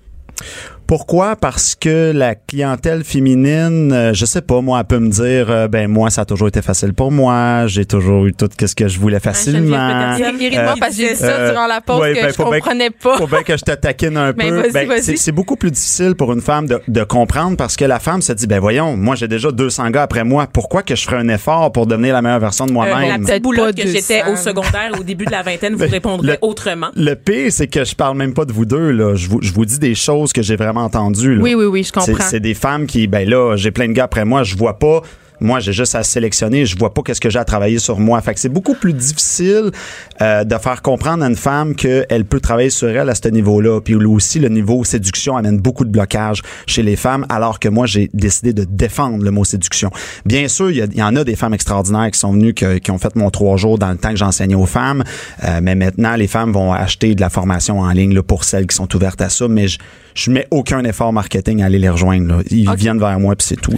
[0.86, 1.36] Pourquoi?
[1.36, 5.68] Parce que la clientèle féminine, euh, je sais pas, moi, elle peut me dire, euh,
[5.68, 8.88] ben moi, ça a toujours été facile pour moi, j'ai toujours eu tout ce que
[8.88, 10.14] je voulais facilement.
[10.16, 12.28] Rit de moi Euh, parce que j'ai ça euh, durant la pause ouais, que ben,
[12.28, 13.16] je faut bien- comprenais pas.
[13.16, 14.70] Faut bien que je te taquine un peu.
[14.72, 18.20] Ben, c'est- beaucoup plus difficile pour une femme de, de comprendre parce que la femme
[18.20, 21.16] se dit, ben voyons, moi j'ai déjà 200 gars après moi, pourquoi que je ferais
[21.16, 23.24] un effort pour devenir la meilleure version de Euh, la moi-même?
[23.24, 24.32] petite boulotte que j'étais 200.
[24.32, 26.88] au secondaire, au début de la vingtaine, vous Ben, répondrez le- autrement.
[26.96, 29.14] Le pire, c'est que je parle même pas de vous deux, là.
[29.14, 31.42] Je vous, je vous dis des choses que j'ai vraiment entendues, là.
[31.42, 32.24] Oui, oui, oui, je comprends.
[32.30, 35.02] C'est- des femmes qui, ben là, j'ai plein de gars après moi, je vois pas.
[35.40, 38.20] Moi, j'ai juste à sélectionner, je vois pas qu'est-ce que j'ai à travailler sur moi.
[38.20, 39.72] Fait que c'est beaucoup plus difficile
[40.20, 43.80] euh, de faire comprendre à une femme qu'elle peut travailler sur elle à ce niveau-là.
[43.80, 47.86] Puis aussi, le niveau séduction amène beaucoup de blocages chez les femmes, alors que moi,
[47.86, 49.90] j'ai décidé de défendre le mot séduction.
[50.24, 52.98] Bien sûr, il y, en a des femmes extraordinaires qui sont venues, que- qui ont
[52.98, 55.02] fait mon trois jours dans le temps que j'enseignais aux femmes.
[55.42, 58.68] Euh, mais maintenant, les femmes vont acheter de la formation en ligne là, pour celles
[58.68, 59.48] qui sont ouvertes à ça.
[59.48, 59.78] Mais je,
[60.14, 62.36] je mets aucun effort marketing à aller les rejoindre.
[62.36, 62.42] là.
[62.50, 63.72] Ils viennent vers moi, puis c'est tout.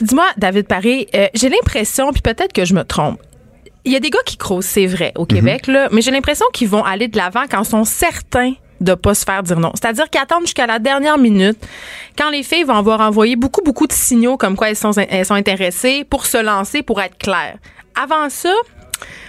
[0.00, 3.20] Dis-moi, David Paré, euh, j'ai l'impression, puis peut-être que je me trompe.
[3.84, 6.46] Il y a des gars qui crousent, c'est vrai, au Québec, là, mais j'ai l'impression
[6.54, 9.72] qu'ils vont aller de l'avant quand ils sont certains de pas se faire dire non.
[9.74, 11.58] C'est-à-dire qu'ils attendent jusqu'à la dernière minute,
[12.16, 15.26] quand les filles vont avoir envoyé beaucoup, beaucoup de signaux comme quoi elles sont, elles
[15.26, 17.56] sont intéressées pour se lancer, pour être claires.
[18.00, 18.52] Avant ça,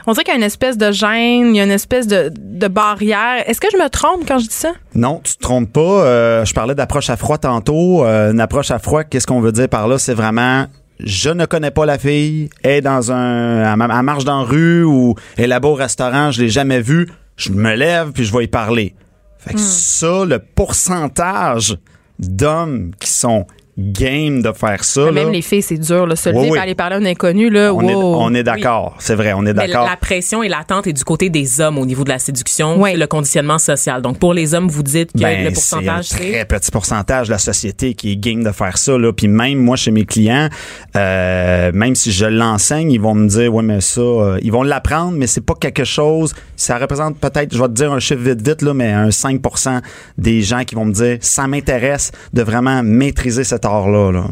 [0.08, 2.32] on dirait qu'il y a une espèce de gêne, il y a une espèce de,
[2.36, 3.44] de barrière.
[3.48, 4.74] Est-ce que je me trompe quand je dis ça?
[4.94, 5.82] Non, tu te trompes pas.
[5.82, 8.06] Euh, je parlais d'approche à froid tantôt.
[8.06, 9.98] Euh, une approche à froid, qu'est-ce qu'on veut dire par là?
[9.98, 10.68] C'est vraiment
[11.00, 14.84] je ne connais pas la fille, elle est dans un elle, marche dans la rue
[14.84, 17.12] ou elle est là-bas au restaurant, je l'ai jamais vue.
[17.36, 18.96] Je me lève puis je vais y parler.
[19.38, 21.78] Fait que ça, le pourcentage
[22.18, 23.46] d'hommes qui sont
[23.78, 26.60] game de faire ça, là, Même les filles, c'est dur, là, se Oui, lever oui.
[26.60, 27.74] aller parler à un inconnu, là.
[27.74, 28.96] on, est, on est d'accord.
[29.00, 29.86] C'est vrai, on est d'accord.
[29.86, 33.06] la pression et l'attente est du côté des hommes au niveau de la séduction, le
[33.06, 34.02] conditionnement social.
[34.02, 37.28] Donc pour les hommes, vous dites que Ben, le pourcentage c'est un très petit pourcentage
[37.28, 39.12] de la société qui est game de faire ça là.
[39.12, 40.50] Puis même moi chez mes clients,
[40.96, 44.64] euh, même si je l'enseigne, ils vont me dire ouais mais ça, euh, ils vont
[44.64, 46.34] l'apprendre, mais c'est pas quelque chose.
[46.56, 49.82] Ça représente peut-être, je vais te dire un chiffre vite vite là, mais un 5%
[50.18, 53.65] des gens qui vont me dire ça m'intéresse de vraiment maîtriser cet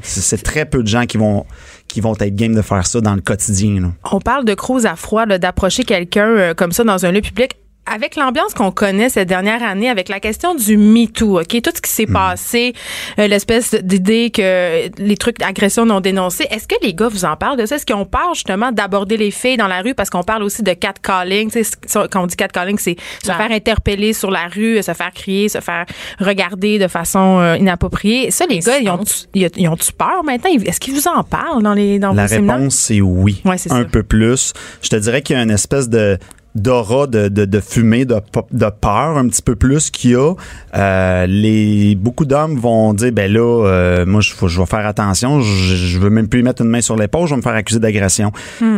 [0.03, 1.45] C'est, très peu de gens qui vont
[1.87, 3.93] qui vont être game de faire ça dans le quotidien.
[4.11, 7.51] On parle de cruise à froid, d'approcher quelqu'un euh, comme ça dans un lieu public.
[7.85, 11.81] Avec l'ambiance qu'on connaît cette dernière année, avec la question du MeToo, OK, tout ce
[11.81, 12.73] qui s'est passé,
[13.19, 17.35] euh, l'espèce d'idée que les trucs d'agression non dénoncés, est-ce que les gars vous en
[17.35, 17.75] parlent de ça?
[17.75, 19.93] Est-ce qu'on parle justement d'aborder les filles dans la rue?
[19.95, 21.51] Parce qu'on parle aussi de catcalling?
[21.91, 25.59] Quand on dit catcalling, c'est se faire interpeller sur la rue, se faire crier, se
[25.59, 25.85] faire
[26.19, 28.31] regarder de façon euh, inappropriée.
[28.31, 30.49] Ça, les gars, ils ont, ils, ils ont-tu peur maintenant?
[30.65, 32.55] Est-ce qu'ils vous en parlent dans les dans La vos séminaires?
[32.59, 33.41] réponse, c'est oui.
[33.43, 33.85] Ouais, c'est un ça.
[33.85, 34.53] peu plus.
[34.81, 36.17] Je te dirais qu'il y a une espèce de
[36.55, 38.15] d'aura de, de, de fumée, de,
[38.51, 40.33] de peur un petit peu plus qu'il y a,
[40.75, 45.41] euh, les beaucoup d'hommes vont dire ben là, euh, moi je, je vais faire attention,
[45.41, 47.79] je, je veux même plus mettre une main sur l'épaule, je vais me faire accuser
[47.79, 48.31] d'agression.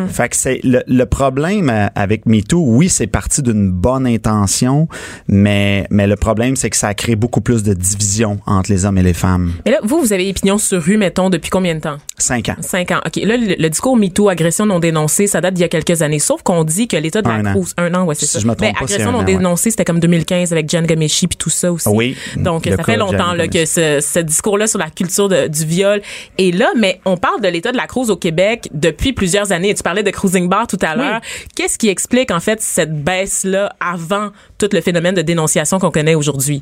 [0.07, 4.87] Fait que c'est le, le problème euh, avec MeToo, oui, c'est parti d'une bonne intention,
[5.27, 8.85] mais mais le problème c'est que ça a créé beaucoup plus de division entre les
[8.85, 9.51] hommes et les femmes.
[9.65, 11.97] Mais là, vous, vous avez pignon sur rue, mettons, depuis combien de temps?
[12.17, 12.55] Cinq ans.
[12.61, 13.01] Cinq ans.
[13.05, 13.17] OK.
[13.17, 16.19] Là, le, le discours MeToo, agression non dénoncée, ça date d'il y a quelques années.
[16.19, 18.39] Sauf qu'on dit que l'État de la un an, ouais, c'est Si ça.
[18.39, 21.37] je me trompe Ben, pas, agression non dénoncée, c'était comme 2015 avec Jan Gameshi puis
[21.37, 21.87] tout ça aussi.
[21.89, 22.15] Oui.
[22.37, 26.01] Donc, ça fait longtemps là, que ce, ce discours-là sur la culture de- du viol
[26.37, 29.73] est là, mais on parle de l'État de la Cruz au Québec depuis plusieurs années.
[29.73, 31.21] Tu parlais de cruising bar tout à l'heure.
[31.55, 36.15] Qu'est-ce qui explique, en fait, cette baisse-là avant tout le phénomène de dénonciation qu'on connaît
[36.15, 36.61] aujourd'hui?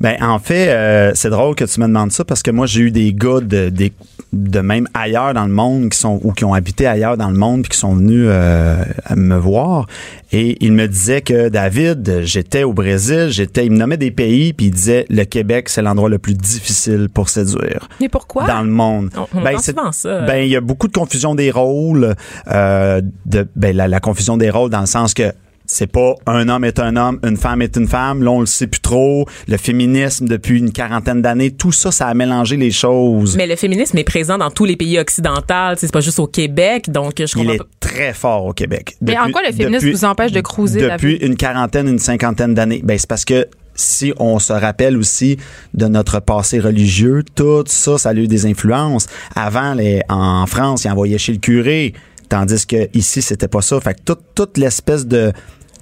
[0.00, 2.82] Ben en fait, euh, c'est drôle que tu me demandes ça parce que moi j'ai
[2.82, 3.92] eu des gars de, des-
[4.32, 7.36] de même ailleurs dans le monde qui sont ou qui ont habité ailleurs dans le
[7.38, 8.84] monde puis qui sont venus euh,
[9.16, 9.86] me voir
[10.32, 14.52] et ils me disaient que David, j'étais au Brésil, j'étais, il me nommait des pays
[14.52, 18.46] puis il disait le Québec c'est l'endroit le plus difficile pour séduire Mais pourquoi?
[18.46, 19.08] dans le monde.
[19.16, 20.20] On- on entend c'est- souvent ça.
[20.26, 22.14] Ben il y a beaucoup de confusion des rôles,
[22.50, 25.32] euh, de ben la, la confusion des rôles dans le sens que
[25.70, 28.22] c'est pas un homme est un homme, une femme est une femme.
[28.24, 29.26] Là, on le sait plus trop.
[29.46, 33.36] Le féminisme depuis une quarantaine d'années, tout ça, ça a mélangé les choses.
[33.36, 35.76] Mais le féminisme est présent dans tous les pays occidentaux.
[35.76, 36.90] C'est pas juste au Québec.
[36.90, 37.64] Donc, je Il comprends est pas.
[37.80, 38.96] très fort au Québec.
[39.02, 41.98] Mais en Depuis- quoi le féminisme depuis- vous empêche de cruiser, Depuis une quarantaine, une
[41.98, 42.80] cinquantaine d'années.
[42.82, 45.36] Ben, c'est parce que si on se rappelle aussi
[45.74, 49.06] de notre passé religieux, tout ça, ça a eu des influences.
[49.36, 51.92] Avant, les, en France, ils envoyaient chez le curé,
[52.28, 53.80] tandis que ici, c'était pas ça.
[53.80, 55.32] Fait que toute, toute l'espèce de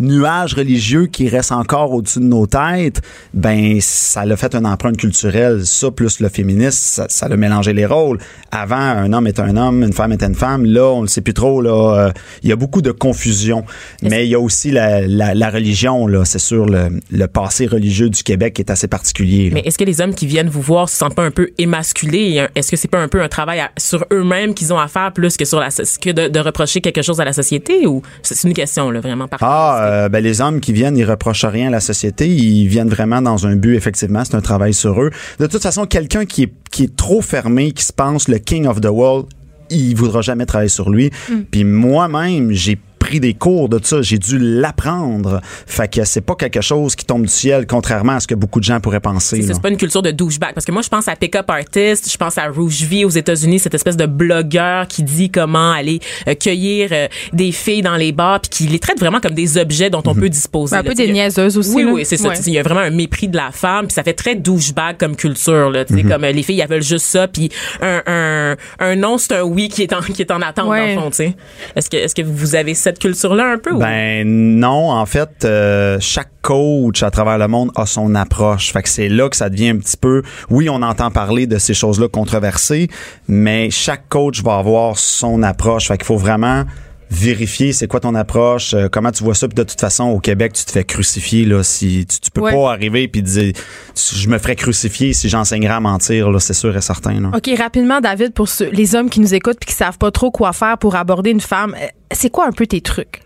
[0.00, 3.00] nuage religieux qui reste encore au-dessus de nos têtes,
[3.34, 5.64] ben ça l'a fait une empreinte culturelle.
[5.66, 8.18] Ça plus le féminisme, ça, ça a mélangé les rôles.
[8.50, 10.64] Avant, un homme est un homme, une femme est une femme.
[10.64, 11.60] Là, on ne sait plus trop.
[11.60, 13.64] Là, Euh, il y a beaucoup de confusion.
[14.02, 16.06] Mais il y a aussi la, la, la religion.
[16.06, 19.50] Là, c'est sûr le, le passé religieux du Québec qui est assez particulier.
[19.50, 19.54] là.
[19.54, 22.46] Mais est-ce que les hommes qui viennent vous voir se sentent pas un peu émasculés?
[22.54, 25.12] Est-ce que c'est pas un peu un travail à- sur eux-mêmes qu'ils ont à faire
[25.12, 27.86] plus que sur la que de, de reprocher quelque chose à la société?
[27.86, 31.04] Ou c'est une question là vraiment par Ah, euh, ben les hommes qui viennent, ils
[31.04, 32.28] reprochent rien à la société.
[32.28, 34.24] Ils viennent vraiment dans un but, effectivement.
[34.24, 35.10] C'est un travail sur eux.
[35.38, 38.66] De toute façon, quelqu'un qui est, qui est trop fermé, qui se pense le king
[38.66, 39.26] of the world,
[39.70, 41.10] il voudra jamais travailler sur lui.
[41.50, 44.02] Puis moi-même, j'ai pris des cours de ça.
[44.02, 45.40] J'ai dû l'apprendre.
[45.66, 48.58] Fait que c'est pas quelque chose qui tombe du ciel, contrairement à ce que beaucoup
[48.60, 49.42] de gens pourraient penser.
[49.42, 52.10] C'est pas une culture de douchebag parce que moi je pense à Pick Up Artist,
[52.10, 56.00] je pense à Rouge V aux États-Unis, cette espèce de blogueur qui dit comment aller
[56.28, 59.56] euh, cueillir euh, des filles dans les bars puis qui les traite vraiment comme des
[59.58, 60.20] objets dont on Mhm.
[60.20, 60.72] peut disposer.
[60.72, 60.88] Ben, un là.
[60.88, 61.74] peu des niaiseuses aussi.
[61.74, 61.92] Oui, là.
[61.92, 62.28] oui, c'est ça.
[62.28, 62.34] Ouais.
[62.46, 65.14] Il y a vraiment un mépris de la femme, puis ça fait très douchebag comme
[65.16, 65.70] culture.
[65.70, 68.96] Là, tu sais, Comme euh, les filles, elles veulent juste ça, puis un, un, un
[68.96, 70.94] non, c'est un oui qui est en, qui est en attente, Ouais.
[70.94, 71.10] dans le fond.
[71.10, 71.36] tu sais.
[71.76, 73.76] Est-ce que, est-ce que vous avez cette culture-là un peu?
[73.76, 78.72] Ben non, en fait, euh, chaque coach à travers le monde a son approche.
[78.72, 80.22] Fait que c'est là que ça devient un petit peu.
[80.50, 82.88] Oui, on entend parler de ces choses-là controversées,
[83.28, 85.88] mais chaque coach va avoir son approche.
[85.88, 86.64] Fait qu'il faut vraiment
[87.10, 89.46] vérifier c'est quoi ton approche, euh, comment tu vois ça.
[89.48, 91.62] Puis de toute façon, au Québec, tu te fais crucifier là.
[91.62, 92.52] Si tu, tu peux Ouais.
[92.52, 93.52] pas arriver puis dire,
[93.96, 97.20] je me ferais crucifier si j'enseignerais à mentir là, c'est sûr et certain.
[97.20, 97.30] Là.
[97.36, 100.30] OK, rapidement, David, pour ceux- les hommes qui nous écoutent puis qui savent pas trop
[100.30, 103.20] quoi faire pour aborder une femme, euh, c'est quoi un peu tes trucs?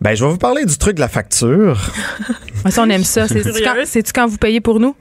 [0.00, 1.80] Ben, je vais vous parler du truc de la facture.
[2.70, 3.26] Ça, on aime ça.
[3.28, 4.94] C'est-tu quand, c'est-tu quand vous payez pour nous?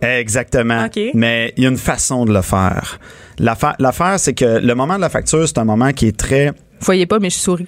[0.00, 0.86] Exactement.
[0.86, 0.98] OK.
[1.14, 2.98] Mais il y a une façon de le faire.
[3.38, 6.52] L'affaire, l'affaire, c'est que le moment de la facture, c'est un moment qui est très.
[6.80, 7.66] Vous voyez pas, mais je souris.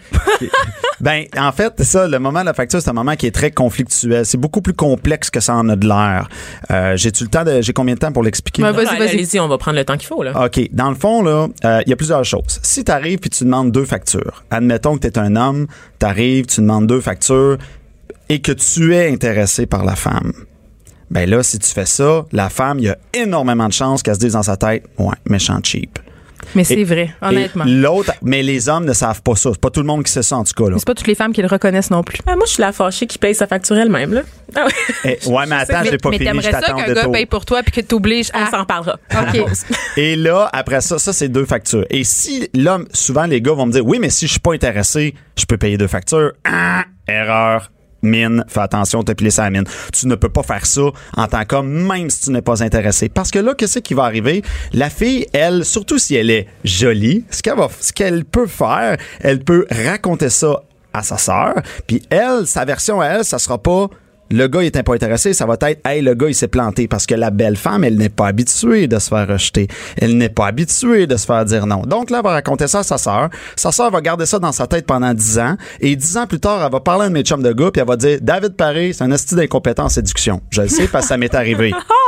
[1.03, 3.51] Ben, en fait, ça, le moment de la facture, c'est un moment qui est très
[3.51, 4.25] conflictuel.
[4.25, 6.29] C'est beaucoup plus complexe que ça en a de l'air.
[6.71, 8.63] Euh, j'ai-tu le temps de, j'ai combien de temps pour l'expliquer?
[8.63, 9.41] Ben, vas-y, vas-y.
[9.41, 10.23] On va prendre le temps qu'il faut.
[10.23, 10.47] Là.
[10.47, 10.61] OK.
[10.71, 12.61] Dans le fond, là, euh, il y a plusieurs choses.
[12.63, 15.67] Si tu arrives puis tu demandes deux factures, admettons que tu es un homme,
[15.99, 17.59] tu arrives, tu demandes deux factures
[18.29, 20.33] et que tu es intéressé par la femme.
[21.11, 24.15] Ben là, si tu fais ça, la femme, il y a énormément de chances qu'elle
[24.15, 25.99] se dise dans sa tête, ouais, méchant cheap.
[26.55, 27.65] Mais c'est vrai, honnêtement.
[27.67, 29.51] L'autre, mais les hommes ne savent pas ça.
[29.53, 30.65] C'est pas tout le monde qui sait ça, en tout cas.
[30.65, 30.71] Là.
[30.73, 32.19] Mais c'est pas toutes les femmes qui le reconnaissent non plus.
[32.27, 34.13] Ah, moi, je suis la fâchée qui paye sa facture elle-même.
[34.13, 34.23] Là.
[34.55, 35.19] Ah ouais.
[35.25, 36.29] Eh, ouais, mais attends, j'ai pas mais fini.
[36.29, 37.11] Je t'aimerais ça qu'un de gars tôt.
[37.13, 38.51] paye pour toi puis que t'obliges On à...
[38.51, 38.99] s'en parlera.
[39.15, 39.45] OK.
[39.97, 41.87] Et là, après ça, ça, c'est deux factures.
[41.91, 44.53] Et si l'homme, souvent, les gars vont me dire, oui, mais si je suis pas
[44.53, 46.33] intéressé, je peux payer deux factures.
[46.45, 47.71] Ah, erreur.
[48.03, 49.65] Mine, fais attention, t'as pilé ça à mine.
[49.93, 50.83] Tu ne peux pas faire ça
[51.17, 53.09] en tant qu'homme, même si tu n'es pas intéressé.
[53.09, 54.43] Parce que là, qu'est-ce qui va arriver?
[54.73, 58.97] La fille, elle, surtout si elle est jolie, ce qu'elle va, ce qu'elle peut faire,
[59.21, 60.63] elle peut raconter ça
[60.93, 61.55] à sa sœur.
[61.87, 63.89] Puis elle, sa version à elle, ça sera pas
[64.33, 67.07] le gars était pas intéressé, ça va être hey le gars il s'est planté parce
[67.07, 69.69] que la belle femme elle n'est pas habituée de se faire rejeter,
[69.99, 71.83] elle n'est pas habituée de se faire dire non.
[71.83, 74.53] Donc là elle va raconter ça à sa sœur, sa sœur va garder ça dans
[74.53, 77.11] sa tête pendant 10 ans et 10 ans plus tard elle va parler à un
[77.11, 79.85] de mes chums de gars puis elle va dire David Paré c'est un esti d'incompétent
[79.85, 80.41] en séduction.
[80.51, 81.73] Je le sais parce que ça m'est arrivé.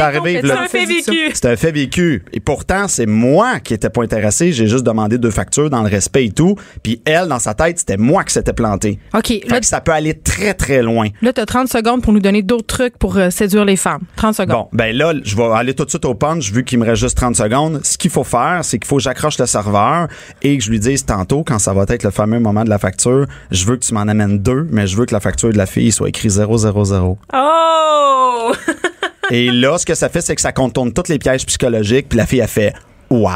[0.00, 0.38] arrivé.
[0.40, 0.62] C'est là.
[0.62, 1.30] un fait vécu.
[1.34, 2.24] C'est un fait vécu.
[2.32, 4.52] Et pourtant, c'est moi qui étais pas intéressé.
[4.52, 6.56] J'ai juste demandé deux factures dans le respect et tout.
[6.82, 8.98] Puis elle, dans sa tête, c'était moi qui s'était planté.
[9.14, 9.26] OK.
[9.28, 11.08] Fait Là, que ça peut aller très, très loin.
[11.22, 14.02] là tu as 30 secondes pour nous donner d'autres trucs pour euh, séduire les femmes.
[14.16, 14.56] 30 secondes.
[14.56, 17.00] Bon, ben là, je vais aller tout de suite au punch vu qu'il me reste
[17.02, 17.80] juste 30 secondes.
[17.84, 20.08] Ce qu'il faut faire, c'est qu'il faut que j'accroche le serveur
[20.42, 22.78] et que je lui dise tantôt, quand ça va être le fameux moment de la
[22.78, 25.58] facture, je veux que tu m'en amènes deux, mais je veux que la facture de
[25.58, 27.18] la fille soit écrite 000.
[27.34, 28.52] Oh!
[29.30, 32.16] et là, ce que ça fait, c'est que ça contourne tous les pièges psychologiques, puis
[32.18, 32.72] la fille a fait
[33.10, 33.30] «Wow!»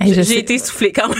[0.00, 1.18] Hey, J'ai été soufflée quand même.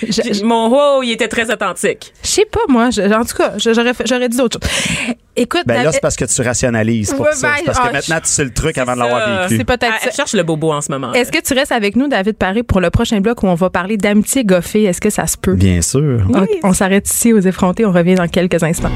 [0.00, 2.12] Je- Mon wow, il était très authentique.
[2.22, 2.90] Je sais pas, moi.
[2.90, 5.14] Je- en tout cas, j'aurais, dit d'autres choses.
[5.36, 7.48] Écoute, Ben là, c'est parce que tu rationalises pour Ouais, ça.
[7.56, 9.56] ben, parce ah, que maintenant, tu sais le truc avant de l'avoir vécu.
[9.58, 10.16] c'est peut-être Elle, elle ça.
[10.16, 11.12] cherche le bobo en ce moment.
[11.14, 13.70] Est-ce que tu restes avec nous, David Paré, pour le prochain bloc où on va
[13.70, 14.84] parler d'amitié goffée?
[14.84, 15.54] Est-ce que ça se peut?
[15.54, 16.26] Bien sûr.
[16.28, 17.84] Ok, on s'arrête ici aux effrontés.
[17.86, 18.90] On revient dans quelques instants.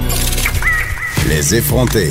[1.28, 2.10] Les effrontés.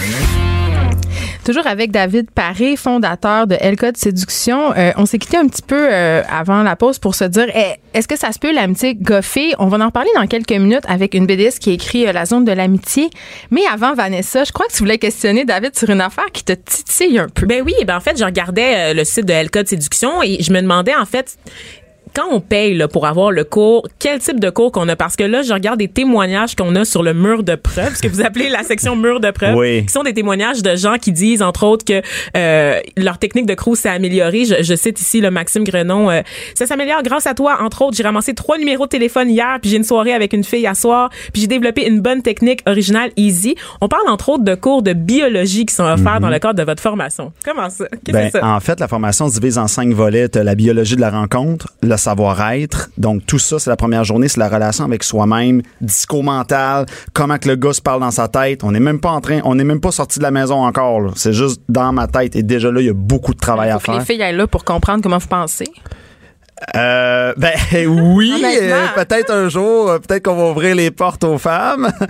[1.43, 4.73] Toujours avec David Paré, fondateur de El Code Séduction.
[4.77, 7.79] Euh, on s'est quitté un petit peu euh, avant la pause pour se dire eh,
[7.95, 9.53] est-ce que ça se peut l'amitié goffée?
[9.57, 12.45] On va en reparler dans quelques minutes avec une BDS qui écrit euh, La zone
[12.45, 13.09] de l'amitié.
[13.49, 16.53] Mais avant, Vanessa, je crois que tu voulais questionner David sur une affaire qui te
[16.53, 17.47] titille un peu.
[17.47, 20.61] Ben oui, ben en fait, je regardais le site de L-Code Séduction et je me
[20.61, 21.37] demandais en fait
[22.15, 24.95] quand on paye là, pour avoir le cours, quel type de cours qu'on a?
[24.95, 28.01] Parce que là je regarde des témoignages qu'on a sur le mur de preuves, ce
[28.01, 29.85] que vous appelez la section mur de preuves, Oui.
[29.85, 32.01] qui sont des témoignages de gens qui disent entre autres que
[32.37, 34.45] euh, leur technique de cruise s'est améliorée.
[34.45, 36.21] Je, je cite ici le Maxime Grenon, euh,
[36.55, 37.95] ça s'améliore grâce à toi entre autres.
[37.97, 40.73] J'ai ramassé trois numéros de téléphone hier, puis j'ai une soirée avec une fille à
[40.75, 43.55] soir, puis j'ai développé une bonne technique originale easy.
[43.81, 46.63] On parle entre autres de cours de biologie qui sont offerts dans le cadre de
[46.63, 47.31] votre formation.
[47.45, 47.85] Comment ça?
[48.05, 48.47] Qu'est-ce Ben, que c'est ça?
[48.47, 50.27] en fait, la formation se divise en cinq volets.
[50.35, 52.89] La biologie de la rencontre, le savoir-être.
[52.97, 57.47] Donc, tout ça, c'est la première journée, c'est la relation avec soi-même, disco-mental, comment que
[57.47, 58.63] le gars se parle dans sa tête.
[58.63, 61.13] On n'est même pas en train, on n'est même pas sorti de la maison encore.
[61.15, 62.35] C'est juste dans ma tête.
[62.35, 64.05] Et déjà là, il y a beaucoup de travail Il à que les faire.
[64.05, 65.65] filles aillent là pour comprendre comment vous pensez.
[66.75, 67.53] Euh, ben
[67.87, 71.91] oui, euh, peut-être un jour, euh, peut-être qu'on va ouvrir les portes aux femmes.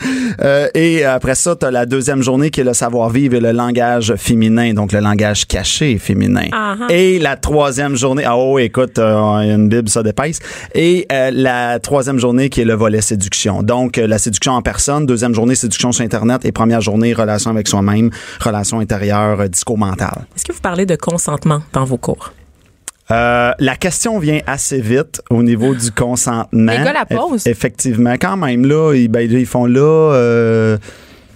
[0.42, 3.52] Euh, et après ça, tu as la deuxième journée qui est le savoir-vivre et le
[3.52, 6.48] langage féminin, donc le langage caché féminin.
[6.52, 6.76] Ah.
[6.90, 10.40] Et la troisième journée, ah oh, écoute, une bible, ça dépasse.
[10.74, 13.62] Et la troisième journée qui est le volet séduction.
[13.62, 17.68] Donc la séduction en personne, deuxième journée séduction sur Internet et première journée relation avec
[17.68, 18.10] soi-même,
[18.40, 20.26] relation intérieure, euh, disco mental.
[20.36, 22.32] Est-ce que vous parlez de consentement dans vos cours?
[23.12, 26.72] Euh, la question vient assez vite au niveau du consentement.
[26.72, 27.46] Les gars la posent.
[27.46, 29.82] Eff- effectivement, quand même, là, ils, ben, ils font là,
[30.14, 30.78] euh,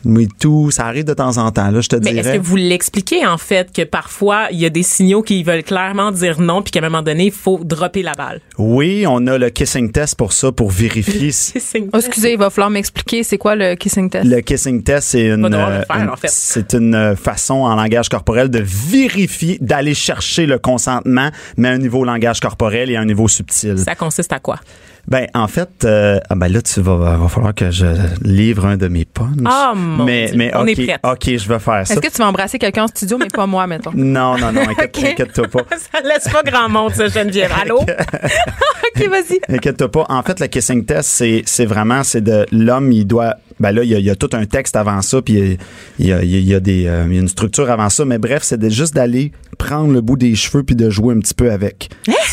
[0.05, 2.55] mais tout, ça arrive de temps en temps, là, je te Mais est-ce que vous
[2.55, 6.61] l'expliquez, en fait, que parfois, il y a des signaux qui veulent clairement dire non,
[6.61, 8.39] puis qu'à un moment donné, il faut dropper la balle?
[8.57, 11.31] Oui, on a le kissing test pour ça, pour vérifier.
[11.31, 11.53] si-
[11.93, 14.25] Oh, excusez, il va falloir m'expliquer c'est quoi le kissing test?
[14.25, 16.29] Le kissing test, c'est une, euh, une- en fait.
[16.31, 21.71] c'est une euh, façon en langage corporel de vérifier, d'aller chercher le consentement, mais à
[21.71, 23.77] un niveau langage corporel et à un niveau subtil.
[23.79, 24.59] Ça consiste à quoi?
[25.07, 27.85] Ben, en fait, euh, ah ben là, tu vas, va falloir que je
[28.23, 29.37] livre un de mes punchs.
[29.45, 30.37] Ah, mon mais, Dieu.
[30.37, 30.99] mais, On est prête.
[31.03, 31.93] OK, je vais faire ça.
[31.93, 33.91] Est-ce que tu vas embrasser quelqu'un en studio, mais pas moi, mettons?
[33.95, 35.61] Non, non, non, inquiète, inquiète-toi pas.
[35.93, 37.51] Ça laisse pas grand monde, ça, Geneviève.
[37.61, 37.79] Allô?
[37.81, 39.39] OK, vas-y.
[39.55, 40.05] Inquiète-toi pas.
[40.09, 43.35] En fait, le kissing test, c'est, c'est vraiment, c'est de l'homme, il doit.
[43.59, 45.57] Ben là, il y a, il y a tout un texte avant ça, puis
[45.97, 48.03] il y a, il y a- des, euh, il y a une structure avant ça.
[48.03, 51.33] Mais bref, c'est juste d'aller prendre le bout des cheveux puis de jouer un petit
[51.33, 51.89] peu avec.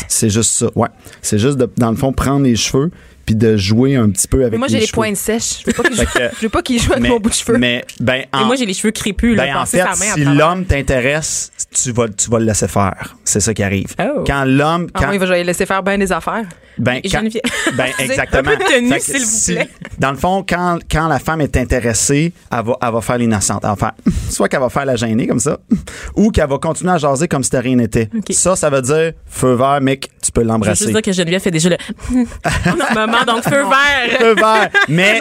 [0.09, 0.67] C'est juste ça.
[0.75, 0.89] Ouais.
[1.21, 2.91] C'est juste de, dans le fond, prendre les cheveux
[3.25, 4.95] puis de jouer un petit peu avec Moi, les j'ai les cheveux.
[4.95, 5.61] pointes sèches.
[5.61, 7.19] Je veux pas qu'il joue, Fait que- je veux pas qu'il joue avec mais, mon
[7.21, 7.57] bout de cheveux.
[7.57, 9.89] mais ben, Et en- moi, j'ai les cheveux crépus, là, Ben, en passer fait, sa
[10.05, 13.15] main à si l'homme t'intéresse, tu vas, tu vas le laisser faire.
[13.23, 13.87] C'est ça qui arrive.
[13.99, 14.23] Oh.
[14.27, 16.43] Quand l'homme, Ah, quand, moi, il va je vais laisser faire bien des affaires.
[16.77, 17.23] Ben, quand-
[17.75, 18.51] ben, exactement.
[18.51, 19.69] un peu de tenue, s'il vous si- plaît.
[19.99, 23.63] dans le fond, quand, quand la femme est intéressée, elle va, elle va faire l'innocente.
[24.29, 25.57] Soit qu'elle va faire la gênée comme ça,
[26.15, 28.09] ou qu'elle va continuer à jaser comme si de rien n'était.
[28.31, 30.83] Ça, ça veut dire feu vert, mec, tu peux Je veux l'embrasser.
[30.85, 31.77] juste dire que Geneviève fait déjà le
[32.15, 32.25] en
[32.89, 34.19] ce moment, donc feu vert.
[34.19, 34.69] Feu vert.
[34.87, 35.19] Mais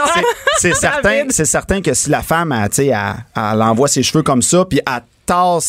[0.58, 4.02] c'est- certain, c'est certain que si la femme, elle, tu sais, elle, elle envoie ses
[4.02, 5.02] cheveux comme ça, puis elle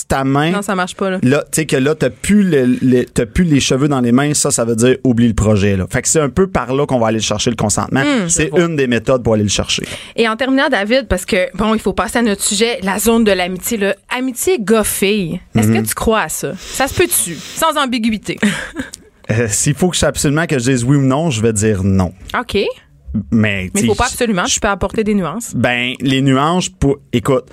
[0.07, 1.19] ta main, Non, ça marche pas, là.
[1.23, 4.11] là, tu sais que là, t'as plus, le- le- t'as plus les cheveux dans les
[4.11, 5.75] mains, ça, ça veut dire oublie le projet.
[5.77, 5.85] Là.
[5.89, 8.01] Fait que c'est un peu par là qu'on va aller chercher le consentement.
[8.01, 9.83] Hmm, c'est une des méthodes pour aller le chercher.
[10.15, 13.23] Et en terminant, David, parce que, bon, il faut passer à notre sujet, la zone
[13.23, 13.95] de l'amitié, là.
[14.15, 15.39] Amitié gars-fille.
[15.55, 15.81] Est-ce Mhm.
[15.83, 16.53] que tu crois à ça?
[16.57, 17.35] Ça se peut-tu?
[17.35, 18.37] Sans ambiguïté.
[19.31, 21.81] Euh, S'il faut que je absolument que je dise oui ou non, je vais dire
[21.83, 22.11] non.
[22.37, 22.55] OK.
[22.55, 22.67] Mais,
[23.31, 24.45] Mais il faut pas absolument.
[24.45, 25.53] Je peux apporter des nuances.
[25.55, 27.45] Ben, les nuances, pour, écoute,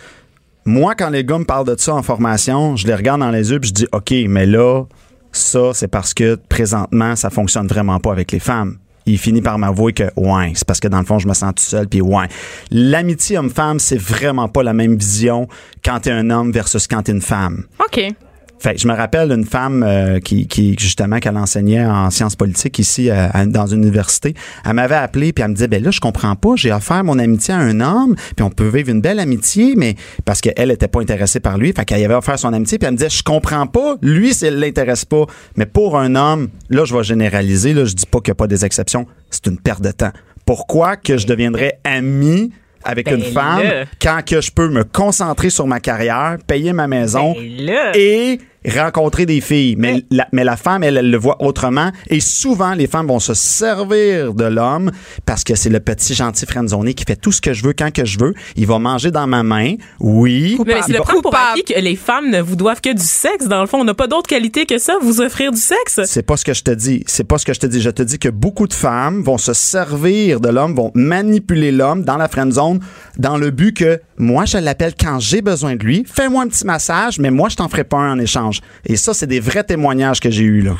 [0.70, 3.50] moi, quand les gars me parlent de ça en formation, je les regarde dans les
[3.50, 4.84] yeux puis je dis, OK, mais là,
[5.32, 8.78] ça, c'est parce que présentement, ça fonctionne vraiment pas avec les femmes.
[9.04, 11.52] Il finit par m'avouer que, ouais, c'est parce que dans le fond, je me sens
[11.56, 12.26] tout seul, puis ouais.
[12.70, 15.48] L'amitié homme-femme, c'est vraiment pas la même vision
[15.84, 17.64] quand t'es un homme versus quand t'es une femme.
[17.80, 18.14] OK.
[18.60, 22.78] Fait je me rappelle une femme euh, qui, qui justement qu'elle enseignait en sciences politiques
[22.78, 24.34] ici euh, dans une université.
[24.66, 27.18] Elle m'avait appelé puis elle me disait ben là je comprends pas, j'ai offert mon
[27.18, 29.94] amitié à un homme puis on peut vivre une belle amitié mais
[30.26, 32.92] parce qu'elle était pas intéressée par lui, fait qu'elle avait offert son amitié puis elle
[32.92, 35.24] me disait je comprends pas, lui ça l'intéresse pas,
[35.56, 38.34] mais pour un homme, là je vais généraliser là, je dis pas qu'il y a
[38.34, 40.12] pas des exceptions, c'est une perte de temps.
[40.44, 42.50] Pourquoi que je deviendrais ami
[42.84, 43.62] avec Ben une femme
[44.00, 49.26] quand que je peux me concentrer sur ma carrière, payer ma maison Ben et rencontrer
[49.26, 49.76] des filles.
[49.76, 51.90] Mais, la, mais la femme, elle, elle le voit autrement.
[52.08, 54.90] Et souvent, les femmes vont se servir de l'homme
[55.26, 57.92] parce que c'est le petit gentil friendzoné qui fait tout ce que je veux quand
[57.92, 58.34] que je veux.
[58.56, 59.74] Il va manger dans ma main.
[59.98, 60.58] Oui.
[60.66, 63.46] Mais c'est le prendre pour acquis que les femmes ne vous doivent que du sexe.
[63.46, 66.00] Dans le fond, on n'a pas d'autre qualité que ça, vous offrir du sexe.
[66.04, 67.02] C'est pas ce que je te dis.
[67.06, 67.80] C'est pas ce que je te dis.
[67.80, 72.04] Je te dis que beaucoup de femmes vont se servir de l'homme, vont manipuler l'homme
[72.04, 72.80] dans la friend zone
[73.18, 76.04] dans le but que moi, je l'appelle quand j'ai besoin de lui.
[76.06, 78.49] Fais-moi un petit massage, mais moi, je t'en ferai pas un en échange.
[78.86, 80.72] Et ça, c'est des vrais témoignages que j'ai eus, là.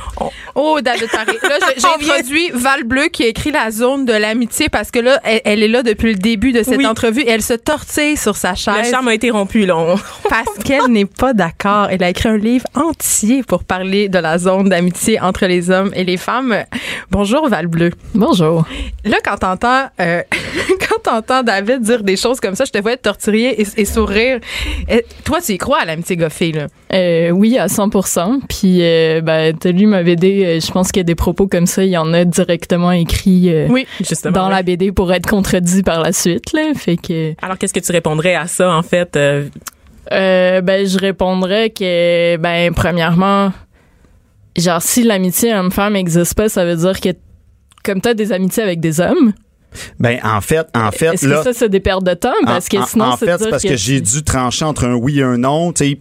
[0.55, 1.39] Oh, David Paré.
[1.43, 5.21] Là, j'ai introduit Val Bleu qui a écrit la zone de l'amitié parce que là,
[5.25, 6.87] elle, elle est là depuis le début de cette Oui.
[6.87, 9.77] entrevue et elle se tortille sur sa Le chaise charme a été rompu, là.
[9.77, 9.97] On-
[10.29, 11.89] parce qu'elle n'est pas d'accord.
[11.91, 15.91] Elle a écrit un livre entier pour parler de la zone d'amitié entre les hommes
[15.95, 16.65] et les femmes.
[17.11, 17.91] Bonjour Val Bleu.
[18.15, 18.65] Bonjour.
[19.05, 20.23] Là, quand t'entends, euh,
[20.89, 23.85] quand t'entends David dire des choses comme ça, je te vois être torturier et, et
[23.85, 24.41] sourire.
[25.25, 26.67] Toi, tu y crois à l'amitié goffée, là?
[26.93, 30.45] Euh, oui, à 100% Puis, euh, ben, t'as lu ma BD.
[30.45, 31.85] euh, je pense qu'il y a des propos comme ça.
[31.85, 33.87] Il y en a directement écrits euh, Oui.
[34.01, 34.33] Justement.
[34.33, 34.55] dans ouais.
[34.55, 36.53] la BD pour être contredit par la suite.
[36.53, 36.73] Là.
[36.75, 39.15] Fait que, Alors, qu'est-ce que tu répondrais à ça, en fait?
[39.17, 39.49] euh,
[40.13, 43.53] euh, ben, je répondrais que, ben, premièrement,
[44.57, 47.11] genre, si l'amitié homme-femme n'existe pas, ça veut dire que,
[47.85, 49.33] comme t'as des amitiés avec des hommes,
[50.01, 51.39] Ben, en fait, en fait, est-ce là.
[51.39, 52.33] que ça, c'est des pertes de temps?
[52.45, 55.21] Parce que en, sinon, en c'est fait, parce que, j'ai dû trancher entre un oui
[55.21, 55.73] et un non.
[55.73, 55.99] Tu sais,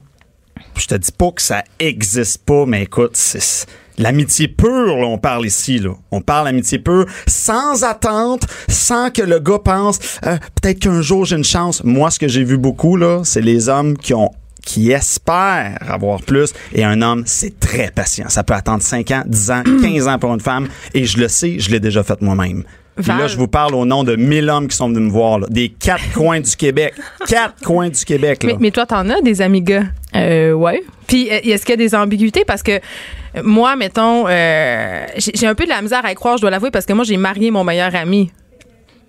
[0.79, 5.17] je te dis pas que ça existe pas, mais écoute, c'est l'amitié pure, là, on
[5.17, 5.79] parle ici.
[5.79, 5.91] Là.
[6.11, 11.25] On parle amitié pure, sans attente, sans que le gars pense euh, peut-être qu'un jour
[11.25, 11.83] j'ai une chance.
[11.83, 14.31] Moi, ce que j'ai vu beaucoup, là, c'est les hommes qui ont
[14.65, 19.23] qui espèrent avoir plus et un homme c'est très patient ça peut attendre 5 ans
[19.25, 22.21] 10 ans 15 ans pour une femme et je le sais je l'ai déjà fait
[22.21, 22.65] moi-même
[23.01, 25.39] puis là, je vous parle au nom de 1000 hommes qui sont venus me voir,
[25.39, 26.93] là, des quatre coins du Québec.
[27.27, 28.53] Quatre coins du Québec, là.
[28.53, 29.83] Mais, mais toi, t'en as des amis gars?
[30.15, 30.83] Euh, ouais.
[31.07, 32.45] Puis, euh, est-ce qu'il y a des ambiguïtés?
[32.45, 36.15] Parce que euh, moi, mettons, euh, j'ai j'ai un peu de la misère à y
[36.15, 38.31] croire, je dois l'avouer, parce que moi, j'ai marié mon meilleur ami.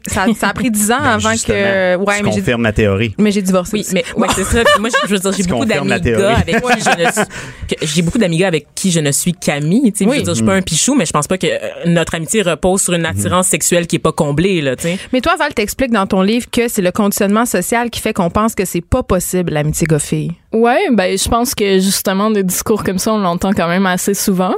[0.06, 1.96] Ça, ça a pris 10 ans Ben, avant que.
[1.96, 3.14] Ouais, tu mais j'ai, confirmes la théorie.
[3.18, 3.70] mais j'ai divorcé.
[3.74, 3.94] Oui, aussi.
[3.94, 4.64] mais ouais, c'est ça.
[4.64, 7.22] Puis moi, je, je veux dire, j'ai beaucoup d'amis avec qui je ne suis,
[7.68, 9.92] que- j'ai beaucoup d'amis gars avec qui je ne suis sais, Oui.
[9.96, 12.14] je veux dire, je suis pas un pichou, mais je pense pas que euh, notre
[12.14, 14.74] amitié repose sur une attirance sexuelle qui est pas comblée, là.
[15.12, 18.30] Mais toi, Val, t'expliques dans ton livre que c'est le conditionnement social qui fait qu'on
[18.30, 20.32] pense que c'est pas possible, l'amitié gars-fille.
[20.52, 24.14] Ouais, ben je pense que justement des discours comme ça, on l'entend quand même assez
[24.14, 24.54] souvent.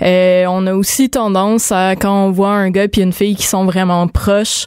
[0.00, 3.46] Euh, on a aussi tendance à quand on voit un gars puis une fille qui
[3.46, 4.66] sont vraiment proches,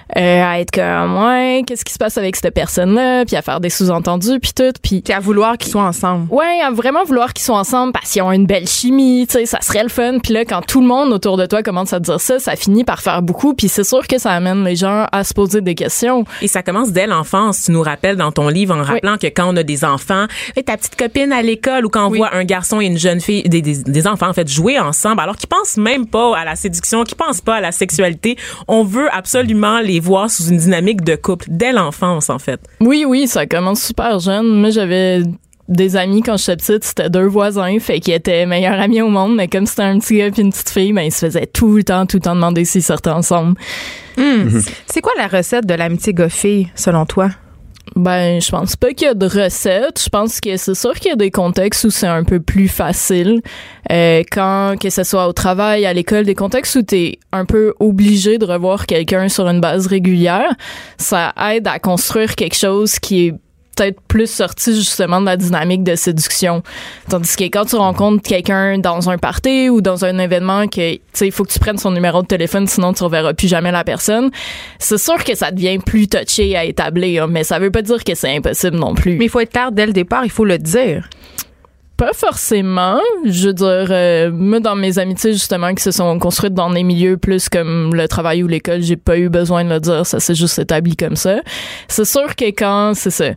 [0.17, 3.59] euh, à être comme ouais, qu'est-ce qui se passe avec cette personne-là, puis à faire
[3.59, 6.27] des sous-entendus puis tout, puis à vouloir qu'ils soient ensemble.
[6.31, 9.45] ouais, à vraiment vouloir qu'ils soient ensemble parce qu'ils ont une belle chimie, tu sais,
[9.45, 10.19] ça serait le fun.
[10.23, 12.55] Puis là, quand tout le monde autour de toi commence à te dire ça, ça
[12.55, 13.53] finit par faire beaucoup.
[13.53, 16.25] Puis c'est sûr que ça amène les gens à se poser des questions.
[16.41, 17.63] Et ça commence dès l'enfance.
[17.65, 20.63] Tu nous rappelles dans ton livre en rappelant que quand on a des enfants, et
[20.63, 22.17] ta petite copine à l'école ou quand on Oui.
[22.17, 25.21] voit un garçon et une jeune fille, des, des, des enfants en fait jouer ensemble,
[25.21, 28.35] alors qu'ils pensent même pas à la séduction, qu'ils pensent pas à la sexualité,
[28.67, 32.59] on veut absolument les voir sous une dynamique de couple dès l'enfance en fait.
[32.79, 34.59] Oui, oui, ça commence super jeune.
[34.59, 35.23] Moi, j'avais
[35.69, 39.35] des amis quand j'étais petite, c'était deux voisins, fait qu'ils étaient meilleurs amis au monde,
[39.35, 41.75] mais comme c'était un petit gars puis une petite fille, ben ils se faisaient tout
[41.77, 43.57] le temps, tout le temps demander s'ils sortaient ensemble.
[44.17, 47.29] C'est quoi la recette de l'amitié gars-fille, selon toi?
[47.95, 50.01] Ben, je pense pas qu'il y a de recette.
[50.01, 52.69] Je pense que c'est sûr qu'il y a des contextes où c'est un peu plus
[52.69, 53.41] facile.
[53.91, 57.73] Euh, quand, que ce soit au travail, à l'école, des contextes où t'es un peu
[57.79, 60.55] obligé de revoir quelqu'un sur une base régulière,
[60.97, 63.33] ça aide à construire quelque chose qui est
[63.75, 66.63] peut-être plus sorti justement de la dynamique de séduction.
[67.09, 71.25] Tandis que quand tu rencontres quelqu'un dans un party ou dans un événement que, tu
[71.25, 73.83] il faut que tu prennes son numéro de téléphone, sinon tu reverras plus jamais la
[73.83, 74.29] personne,
[74.79, 78.15] c'est sûr que ça devient plus touché à établir, mais ça veut pas dire que
[78.15, 79.17] c'est impossible non plus.
[79.17, 81.09] Mais il faut être clair dès le départ, il faut le dire.
[82.01, 82.99] Pas forcément.
[83.25, 86.81] Je veux dire, euh, moi, dans mes amitiés, justement, qui se sont construites dans des
[86.81, 90.03] milieux plus comme le travail ou l'école, j'ai pas eu besoin de le dire.
[90.03, 91.41] Ça s'est juste établi comme ça.
[91.87, 93.29] C'est sûr que quand, c'est ça,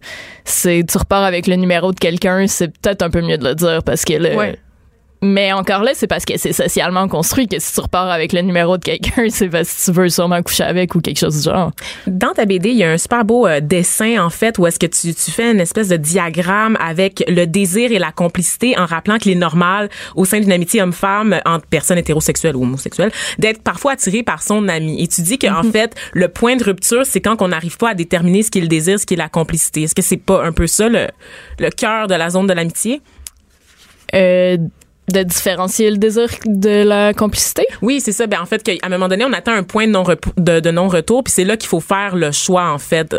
[0.45, 3.55] c'est, tu repars avec le numéro de quelqu'un, c'est peut-être un peu mieux de le
[3.55, 4.59] dire parce que le, Ouais.
[5.25, 8.43] Mais encore là, c'est parce que c'est socialement construit que si tu repars avec le
[8.43, 11.43] numéro de quelqu'un, c'est parce que tu veux sûrement coucher avec ou quelque chose du
[11.43, 11.73] genre.
[12.07, 14.79] Dans ta BD, il y a un super beau euh, dessin, en fait, où est-ce
[14.79, 18.87] que tu, tu fais une espèce de diagramme avec le désir et la complicité en
[18.87, 23.63] rappelant qu'il est normal au sein d'une amitié homme-femme entre personnes hétérosexuelles ou homosexuelles d'être
[23.63, 25.03] parfois attiré par son ami.
[25.03, 27.95] Et tu dis qu'en fait, le point de rupture, c'est quand on n'arrive pas à
[27.95, 29.83] déterminer ce qui est le désir, ce qui est la complicité.
[29.83, 31.09] Est-ce que c'est pas un peu ça le,
[31.59, 33.01] le cœur de la zone de l'amitié?
[34.15, 34.57] Euh,
[35.13, 37.67] de différencier le désir de la complicité?
[37.83, 38.27] Oui, c'est ça.
[38.27, 40.05] Ben en fait, qu'à un moment donné, on atteint un point de non
[40.37, 43.15] de, non retour, puis c'est là qu'il faut faire le choix en fait.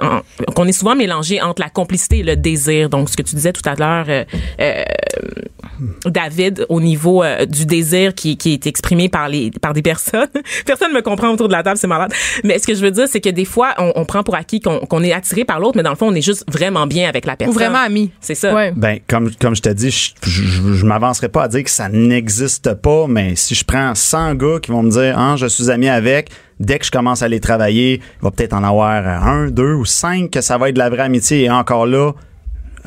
[0.56, 2.90] Qu'on est souvent mélangé entre la complicité et le désir.
[2.90, 4.24] Donc, ce que tu disais tout à l'heure, euh,
[4.60, 4.84] euh,
[6.06, 10.28] David, au niveau euh, du désir qui, qui est exprimé par les par des personnes.
[10.66, 12.12] Personne me comprend autour de la table, c'est malade.
[12.44, 14.60] Mais ce que je veux dire, c'est que des fois, on, on prend pour acquis
[14.60, 17.26] qu'on est attiré par l'autre, mais dans le fond, on est juste vraiment bien avec
[17.26, 17.56] la Ou personne.
[17.56, 18.12] vraiment amis.
[18.22, 18.54] C'est ça.
[18.54, 18.74] Ouais.
[18.76, 21.90] Ben, comme, comme je te dis, je, je, je m'avancerai pas à dire que ça
[21.90, 25.70] n'existe pas, mais si je prends 100 gars qui vont me dire, ah, je suis
[25.70, 29.50] ami avec, dès que je commence à les travailler, il va peut-être en avoir un,
[29.50, 32.14] deux ou cinq que ça va être de la vraie amitié et encore là,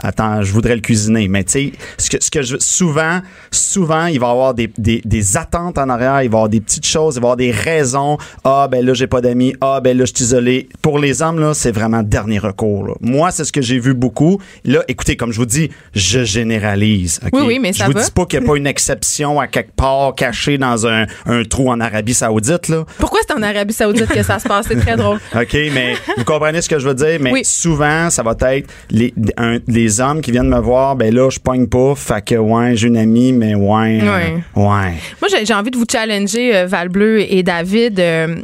[0.02, 1.28] Attends, je voudrais le cuisiner.
[1.28, 3.20] Mais tu sais, ce que, ce que je souvent,
[3.50, 6.48] souvent, il va y avoir des, des, des attentes en arrière, il va y avoir
[6.48, 8.18] des petites choses, il va y avoir des raisons.
[8.44, 9.54] Ah, ben là, j'ai pas d'amis.
[9.60, 10.68] Ah, ben là, je suis isolé.
[10.82, 12.86] Pour les hommes, là, c'est vraiment dernier recours.
[12.86, 12.94] là.
[13.00, 14.40] Moi, c'est ce que j'ai vu beaucoup.
[14.64, 17.20] Là, écoutez, comme je vous dis, je généralise.
[17.32, 18.02] Oui, oui, mais je ça vous va.
[18.04, 21.44] dis pas qu'il n'y a pas une exception à quelque part cachée dans un, un
[21.44, 22.84] trou en Arabie Saoudite, là.
[22.98, 24.66] Pourquoi c'est en Arabie Saoudite que ça se passe?
[24.68, 25.18] C'est très drôle.
[25.34, 27.18] OK, mais vous comprenez ce que je veux dire?
[27.20, 27.40] Mais Oui.
[27.44, 31.38] souvent, ça va être les, un- les hommes qui viennent me voir, ben là, je
[31.38, 34.00] pogne pas, fait que ouais, j'ai une amie, mais ouais.
[34.02, 34.34] Ouais.
[34.56, 34.92] ouais.
[35.20, 37.98] Moi, j'ai envie de vous challenger, euh, Valbleu et David.
[38.00, 38.36] euh,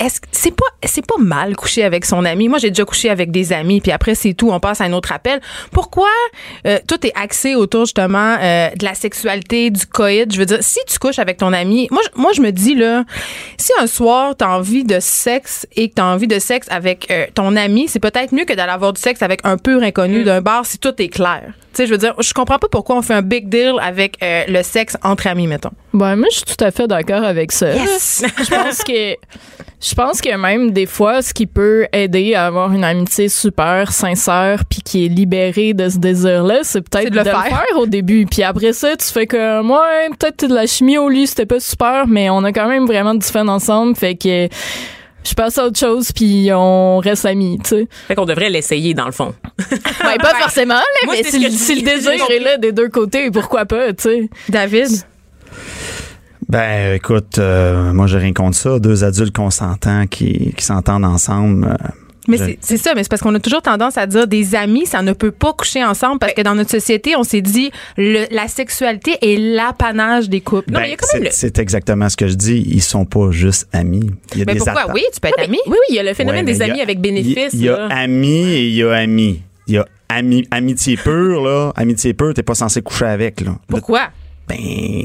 [0.00, 3.10] est-ce que c'est pas c'est pas mal coucher avec son ami Moi, j'ai déjà couché
[3.10, 5.40] avec des amis, puis après c'est tout, on passe à un autre appel.
[5.72, 6.08] Pourquoi
[6.66, 10.32] euh, tout est axé autour justement euh, de la sexualité, du coït?
[10.32, 12.74] Je veux dire, si tu couches avec ton ami, moi, je- moi je me dis
[12.74, 13.04] là,
[13.56, 17.26] si un soir t'as envie de sexe et que t'as envie de sexe avec euh,
[17.34, 20.40] ton ami, c'est peut-être mieux que d'aller avoir du sexe avec un pur inconnu d'un
[20.40, 21.52] bar si tout est clair.
[21.78, 24.42] Sais, je veux dire, je comprends pas pourquoi on fait un big deal avec euh,
[24.48, 25.70] le sexe entre amis, mettons.
[25.94, 27.72] Ben, moi, je suis tout à fait d'accord avec ça.
[27.72, 28.24] Yes!
[28.36, 29.14] je pense que
[29.80, 33.92] je pense que même des fois ce qui peut aider à avoir une amitié super
[33.92, 37.64] sincère puis qui est libérée de ce désir là c'est peut-être de le faire.
[37.76, 39.86] au début puis après ça tu fais que moi
[40.18, 43.14] peut-être de la chimie au lit c'était pas super mais on a quand même vraiment
[43.14, 44.48] du fun ensemble fait que
[45.28, 48.94] je passe à autre chose puis on reste amis tu sais Fait qu'on devrait l'essayer,
[48.94, 49.34] dans le fond.
[50.02, 53.30] ben, pas forcément là, Moi, mais si, le- si désir est là des deux côtés
[53.30, 54.88] pourquoi pas tu sais David?
[56.48, 58.78] Ben, écoute, euh, moi, j'ai rien contre ça.
[58.78, 61.66] Deux adultes consentants qui, qui s'entendent ensemble.
[61.66, 61.74] euh,
[62.28, 64.54] Mais je- c'est- c'est ça, mais c'est parce qu'on a toujours tendance à dire des
[64.54, 67.70] amis, ça ne peut pas coucher ensemble parce que dans notre société, on s'est dit
[67.96, 70.70] le- la sexualité est l'apanage des couples.
[70.70, 72.62] Non, mais il y a quand c'est- même le- c'est exactement ce que je dis.
[72.66, 74.10] Ils sont pas juste amis.
[74.34, 74.92] Il y a mais des pourquoi?
[74.94, 75.58] Oui, tu peux être ami.
[75.66, 77.54] Oui, oui, il y a le phénomène Ouais, des amis a- avec bénéfice.
[77.54, 79.42] Il y, a amis et il y a amis.
[79.66, 81.72] Il y a ami, amitié pure, là.
[81.76, 83.56] Amitié pure, t'es pas censé coucher avec, là.
[83.68, 84.08] Pourquoi?
[84.48, 84.56] Ben,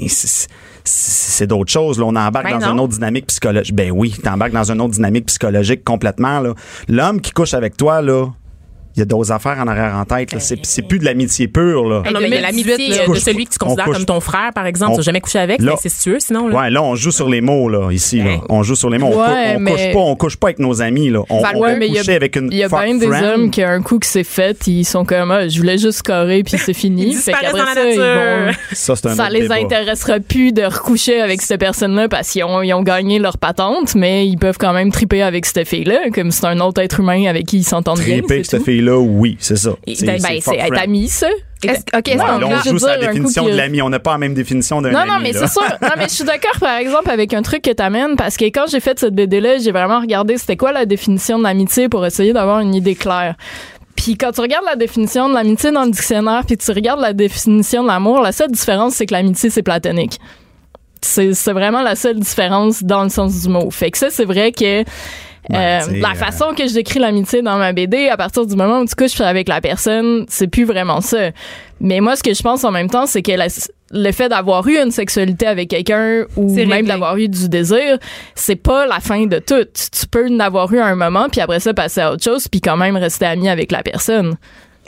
[0.07, 0.47] c'est-
[0.83, 1.99] c'est d'autres choses.
[1.99, 2.73] Là, on embarque Ben dans non.
[2.73, 3.75] une autre dynamique psychologique.
[3.75, 6.39] Ben oui, t'embarques dans une autre dynamique psychologique complètement.
[6.39, 6.53] là.
[6.87, 8.27] L'homme qui couche avec toi, là,
[8.95, 10.33] il y a d'autres affaires en arrière en tête.
[10.33, 10.39] là.
[10.39, 11.87] C'est c'est plus de l'amitié pure.
[11.87, 12.03] Là.
[12.05, 13.95] Ah non, mais il y a 2018, l'amitié de celui que tu on considères couche-
[13.97, 14.91] comme ton frère, par exemple.
[14.91, 16.47] on- Tu n'as jamais couché avec, Là- mais c'est incestueux, sinon.
[16.47, 16.55] Là.
[16.61, 18.19] Ouais, là, on joue sur les mots, là, ici.
[18.21, 18.37] Là.
[18.49, 19.11] On joue sur les mots.
[19.13, 21.21] On, Ouais, mais- couche pas, on couche pas avec nos amis, là.
[21.29, 22.67] On, Val- on ouais, peut mais il y a- coucher avec une Il y a
[22.67, 23.25] bien des friend.
[23.25, 26.43] hommes qui, un coup que c'est fait, ils sont comme, ah, je voulais juste scorer
[26.43, 27.07] puis c'est fini.
[27.13, 28.93] Ils Fait la ça, ils vont- Ça,
[29.25, 29.55] un les débat.
[29.55, 33.95] intéressera plus de recoucher avec cette personne-là parce qu'ils ont, ils ont gagné leur patente,
[33.95, 37.25] mais ils peuvent quand même triper avec cette fille-là, comme c'est un autre être humain
[37.27, 38.17] avec qui ils s'entendent bien.
[38.19, 38.65] Triper avec cette tout.
[38.83, 39.71] Fille-là, oui, c'est ça.
[39.87, 41.27] C'est- ben, être ami, ça.
[41.63, 43.81] Est-ce- OK, Ouais, là, je on joue coup définition de a- l'ami.
[43.81, 45.11] On n'a pas la même définition d'un Non, ami.
[45.11, 45.39] non, mais là.
[45.47, 45.63] c'est sûr.
[45.81, 48.65] Non, mais je suis d'accord, par exemple, avec un truc que t'amènes, parce que quand
[48.69, 52.33] j'ai fait cette BD-là, j'ai vraiment regardé c'était quoi la définition de l'amitié pour essayer
[52.33, 53.35] d'avoir une idée claire.
[53.95, 57.13] Puis quand tu regardes la définition de l'amitié dans le dictionnaire, puis tu regardes la
[57.13, 60.19] définition de l'amour, la seule différence, c'est que l'amitié, c'est platonique.
[61.01, 63.69] C'est c'est vraiment la seule différence dans le sens du mot.
[63.71, 64.83] Fait que ça, c'est vrai que
[65.51, 68.79] Euh, la euh, façon que je décris l'amitié dans ma BD, à partir du moment
[68.79, 71.31] où tu couches avec la personne, c'est plus vraiment ça.
[71.81, 73.47] Mais moi, ce que je pense en même temps, c'est que la-
[73.91, 77.97] le fait d'avoir eu une sexualité avec quelqu'un ou même d'avoir eu du désir,
[78.35, 79.65] c'est pas la fin de tout.
[79.73, 82.61] Tu peux en avoir eu un moment, puis après ça, passer à autre chose, puis
[82.61, 84.35] quand même rester ami avec la personne.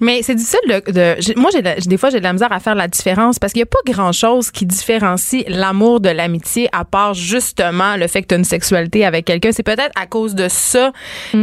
[0.01, 2.59] Mais c'est difficile de, de- moi j'ai de des fois j'ai de la misère à
[2.59, 6.67] faire la différence parce qu'il y a pas grand chose qui différencie l'amour de l'amitié
[6.73, 9.51] à part justement le fait que tu as une sexualité avec quelqu'un.
[9.53, 10.91] C'est peut-être à cause de ça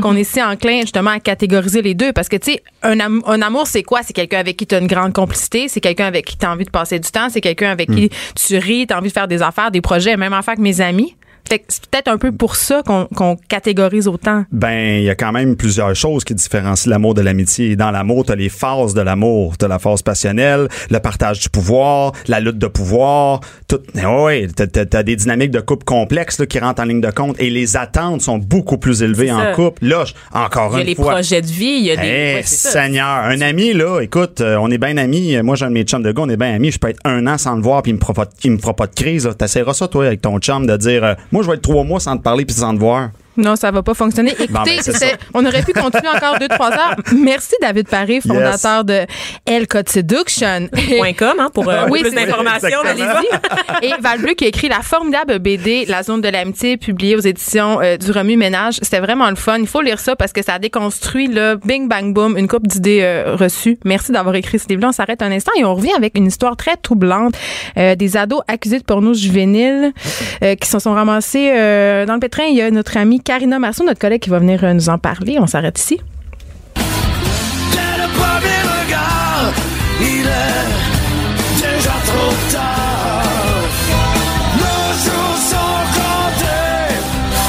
[0.03, 3.23] qu'on est si enclin justement à catégoriser les deux parce que tu sais un, am-
[3.27, 4.01] un amour c'est quoi?
[4.03, 6.51] C'est quelqu'un avec qui tu as une grande complicité, c'est quelqu'un avec qui tu as
[6.53, 9.13] envie de passer du temps, c'est quelqu'un avec qui tu ris, tu as envie de
[9.15, 11.15] faire des affaires, des projets, même affaire que mes amis.
[11.49, 14.45] Fait que c'est peut-être un peu pour ça qu'on qu'on catégorise autant.
[14.53, 17.77] Ben, il y a quand même plusieurs choses qui différencient l'amour de l'amitié.
[17.77, 19.57] Dans l'amour, t'as les phases de l'amour.
[19.59, 23.41] T'as la phase passionnelle, le partage du pouvoir, la lutte de pouvoir.
[23.69, 27.01] Tout, ouais, t'as, t'as- t'as des dynamiques de couple complexes là, qui rentrent en ligne
[27.01, 29.85] de compte et les attentes sont beaucoup plus élevées en couple.
[29.87, 31.13] Là, encore Il y a une les fois.
[31.13, 32.03] projets de vie, il y a des.
[32.07, 32.43] Eh, ouais.
[32.45, 35.37] Seigneur, un ami là, écoute, euh, on est bien amis.
[35.43, 36.71] Moi, j'ai mes chums de gars, on est bien amis.
[36.71, 38.59] Je peux être un an sans le voir, puis il me fera pas, il me
[38.59, 39.27] fera pas de crise.
[39.27, 39.35] là.
[39.35, 41.99] T'essaieras ça toi avec ton chum de dire, euh, moi, je vais être trois mois
[41.99, 43.11] sans te parler puis sans te voir.
[43.37, 44.35] Non, ça va pas fonctionner.
[44.39, 44.79] Écoutez,
[45.35, 46.97] on aurait pu continuer encore deux, trois heures.
[47.17, 49.07] Merci, David Paré, fondateur de
[49.47, 50.69] El Code Seduction.
[50.99, 52.79] Point com, hein, pour euh, Oui, plus d'informations.
[53.83, 57.21] Et Val Bleu qui a écrit la formidable BD La zone de l'amitié publiée aux
[57.21, 58.79] éditions euh, du Remue Ménage.
[58.83, 59.59] C'était vraiment le fun.
[59.59, 62.67] Il faut lire ça parce que ça a déconstruit le bing bang boom une coupe
[62.67, 63.79] d'idées euh, reçues.
[63.85, 64.89] Merci d'avoir écrit ce livre-là.
[64.89, 67.35] On s'arrête un instant et on revient avec une histoire très troublante
[67.79, 69.93] euh, des ados accusés de porno juvénile
[70.43, 72.45] euh, qui se sont ramassés euh, dans le pétrin.
[72.45, 74.99] Il y a notre amie Karina Marceau, notre collègue qui va venir euh, nous en
[74.99, 75.39] parler.
[75.39, 76.01] On s'arrête ici.
[76.75, 76.81] Dès
[78.03, 79.53] le premier regard,
[80.01, 80.69] il est
[81.57, 83.63] déjà trop tard.
[84.57, 86.95] Nos jours sont comptés,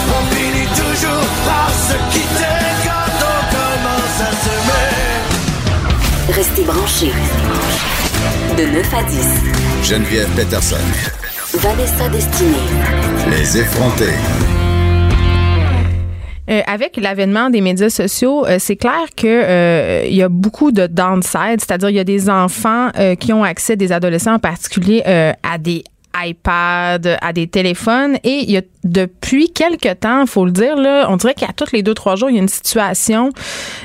[0.09, 6.34] on finit toujours par se quitter quand on commence à s'aimer.
[6.34, 7.13] Restez branchés.
[8.57, 9.28] De 9 à 10,
[9.84, 10.76] Geneviève Peterson.
[11.55, 12.69] Vanessa Destinée.
[13.30, 14.13] Les effrontés.
[16.50, 20.74] Euh, avec l'avènement des médias sociaux, euh, c'est clair que euh, il y a beaucoup
[20.74, 24.39] de downside, c'est-à-dire il y a des enfants euh, qui ont accès, des adolescents en
[24.39, 25.86] particulier, euh, à des
[26.16, 31.08] iPads, à des téléphones et il y a depuis quelques temps, faut le dire là,
[31.10, 33.32] on dirait qu'à tous les deux trois jours, il y a une situation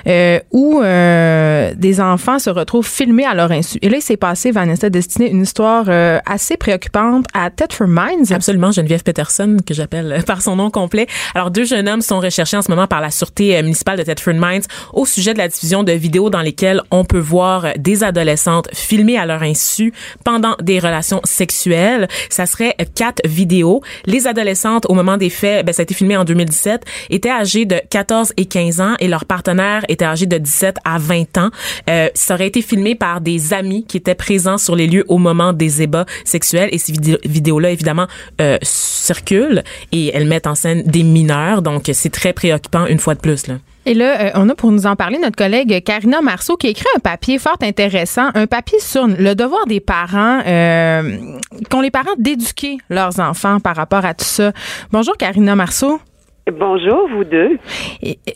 [0.07, 3.79] euh, où euh, des enfants se retrouvent filmés à leur insu.
[3.83, 8.33] Et là, il s'est passé Vanessa Destinée une histoire euh, assez préoccupante à Tetford Mines.
[8.33, 11.07] Absolument, Geneviève Peterson, que j'appelle euh, par son nom complet.
[11.35, 14.03] Alors, deux jeunes hommes sont recherchés en ce moment par la Sûreté euh, municipale de
[14.03, 17.73] Thetford Mines au sujet de la diffusion de vidéos dans lesquelles on peut voir euh,
[17.79, 19.93] des adolescentes filmées à leur insu
[20.25, 22.09] pendant des relations sexuelles.
[22.31, 23.83] Ça serait quatre vidéos.
[24.07, 27.65] Les adolescentes, au moment des faits, ben, ça a été filmé en 2017, étaient âgées
[27.65, 31.51] de 14 et 15 ans et leur partenaire était âgé de 17 à 20 ans.
[31.89, 35.19] Euh, ça aurait été filmé par des amis qui étaient présents sur les lieux au
[35.19, 38.07] moment des ébats sexuels et ces vidé- vidéos-là, évidemment,
[38.41, 39.63] euh, circulent
[39.93, 41.63] et elles mettent en scène des mineurs.
[41.63, 43.47] Donc, c'est très préoccupant une fois de plus.
[43.47, 43.55] Là.
[43.89, 46.71] Et là, euh, on a pour nous en parler notre collègue Karina Marceau qui a
[46.71, 51.17] écrit un papier fort intéressant, un papier sur le devoir des parents, euh,
[51.71, 54.53] qu'ont les parents d'éduquer leurs enfants par rapport à tout ça.
[54.93, 56.01] Bonjour Karina Marceau.
[56.53, 57.59] Bonjour, vous deux.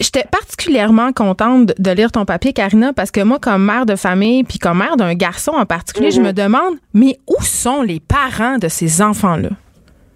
[0.00, 4.44] J'étais particulièrement contente de- lire ton papier, Karina, parce que moi, comme mère de famille,
[4.44, 8.56] puis comme mère d'un garçon en particulier, je me demande, mais où sont les parents
[8.56, 9.50] de ces enfants-là?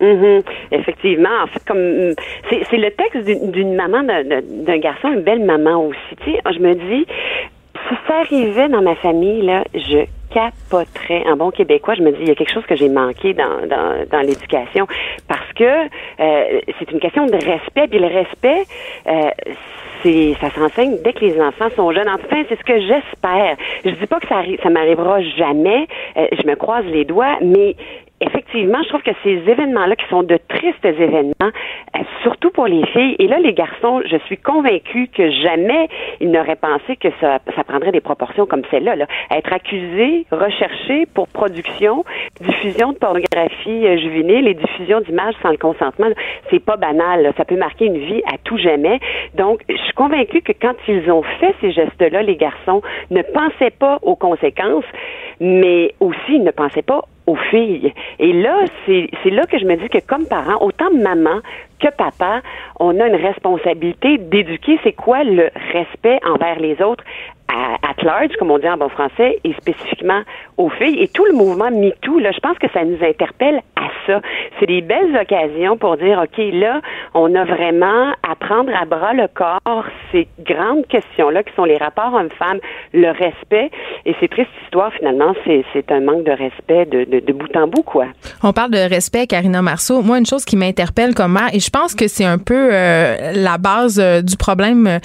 [0.00, 0.42] Mhm.
[0.72, 2.14] Effectivement, en fait, comme
[2.50, 6.16] c'est le texte d'une maman d'un- garçon, une belle maman aussi.
[6.24, 7.06] Tu sais, je me dis,
[7.88, 11.22] si ça arrivait dans ma famille là, je capoterais.
[11.30, 13.66] En bon québécois, je me dis, il y a quelque chose que j'ai manqué dans
[13.66, 14.86] dans, dans l'éducation
[15.28, 17.88] parce que euh, c'est une question de respect.
[17.88, 18.64] Puis le respect,
[19.06, 19.30] euh,
[20.02, 22.08] c'est ça s'enseigne dès que les enfants sont jeunes.
[22.08, 23.56] Enfin, c'est ce que j'espère.
[23.84, 25.86] Je dis pas que ça ça m'arrivera jamais.
[26.18, 27.76] Euh, je me croise les doigts, mais
[28.20, 32.84] Effectivement, je trouve que ces événements-là, qui sont de tristes événements, euh, surtout pour les
[32.86, 35.88] filles, et là, les garçons, je suis convaincue que jamais
[36.20, 38.96] ils n'auraient pensé que ça, ça prendrait des proportions comme celle-là.
[38.96, 39.06] Là.
[39.30, 42.04] Être accusé, recherché pour production,
[42.40, 46.08] diffusion de pornographie euh, juvénile et diffusion d'images sans le consentement,
[46.50, 47.22] c'est pas banal.
[47.22, 47.32] là.
[47.36, 48.98] Ça peut marquer une vie à tout jamais.
[49.34, 53.76] Donc, je suis convaincue que quand ils ont fait ces gestes-là, les garçons ne pensaient
[53.78, 54.84] pas aux conséquences,
[55.38, 57.92] mais aussi ils ne pensaient pas aux filles.
[58.18, 61.40] Et là, c'est là que je me dis que comme parents, autant maman
[61.80, 62.40] que papa,
[62.80, 67.04] on a une responsabilité d'éduquer c'est quoi le respect envers les autres
[67.48, 70.22] à at large, comme on dit en bon français, et spécifiquement
[70.56, 71.00] aux filles.
[71.00, 74.20] Et tout le mouvement MeToo, là, je pense que ça nous interpelle à ça.
[74.58, 76.80] C'est des belles occasions pour dire, OK, là,
[77.14, 81.76] on a vraiment à prendre à bras le corps ces grandes questions-là qui sont les
[81.76, 82.58] rapports hommes-femmes,
[82.92, 83.70] le respect.
[84.04, 87.68] Et ces tristes histoires, finalement, c'est, un manque de respect de, de, de bout en
[87.68, 88.06] bout, quoi.
[88.42, 90.02] On parle de respect, Karina Marceau.
[90.02, 93.32] Moi, une chose qui m'interpelle comme mère, et je pense que c'est un peu euh,
[93.34, 94.98] la base euh, du problème, euh,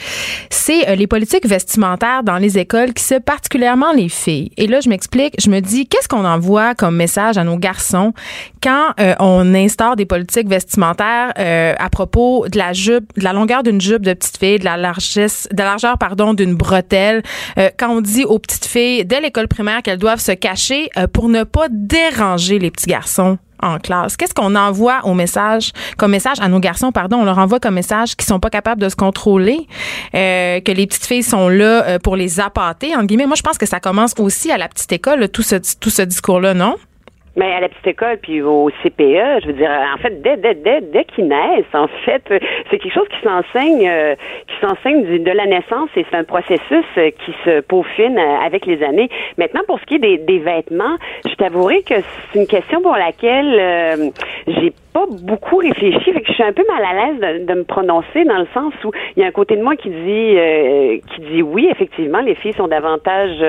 [0.49, 4.51] c'est euh, les politiques vestimentaires les écoles qui se particulièrement les filles.
[4.57, 8.13] Et là, je m'explique, je me dis, qu'est-ce qu'on envoie comme message à nos garçons
[8.61, 13.33] quand euh, on instaure des politiques vestimentaires euh, à propos de la jupe, de la
[13.33, 17.23] longueur d'une jupe de petite fille, de la de la largeur, pardon, d'une bretelle,
[17.57, 21.29] euh, quand on dit aux petites filles dès l'école primaire qu'elles doivent se cacher pour
[21.29, 23.37] ne pas déranger les petits garçons?
[23.61, 24.17] En classe.
[24.17, 27.75] Qu'est-ce qu'on envoie au message, comme message à nos garçons, pardon, on leur envoie comme
[27.75, 29.67] message qu'ils sont pas capables de se contrôler,
[30.15, 33.27] euh, que les petites filles sont là euh, pour les appâter, entre guillemets.
[33.27, 36.01] Moi, je pense que ça commence aussi à la petite école, tout ce, tout ce
[36.01, 36.75] discours-là, non?
[37.37, 40.53] Mais à la petite école, puis au CPE, je veux dire, en fait, dès, dès,
[40.53, 44.15] dès, dès qu'ils naissent, en fait, euh, c'est quelque chose qui s'enseigne, euh,
[44.47, 48.65] qui s'enseigne de la naissance et c'est un processus euh, qui se peaufine euh, avec
[48.65, 49.09] les années.
[49.37, 52.97] Maintenant, pour ce qui est des, des vêtements, je t'avouerai que c'est une question pour
[52.97, 54.09] laquelle euh,
[54.47, 57.59] j'ai pas beaucoup réfléchi, fait que je suis un peu mal à l'aise de, de
[57.59, 60.35] me prononcer dans le sens où il y a un côté de moi qui dit,
[60.37, 63.39] euh, qui dit oui, effectivement, les filles sont davantage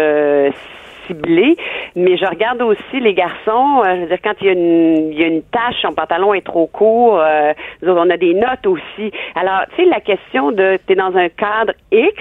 [1.94, 3.82] mais je regarde aussi les garçons.
[3.84, 6.44] euh, je veux dire, quand il y a une, il y tache, son pantalon est
[6.44, 7.52] trop court, euh,
[7.82, 9.12] on a des notes aussi.
[9.34, 12.14] Alors, tu sais, la question de, t'es dans un cadre X,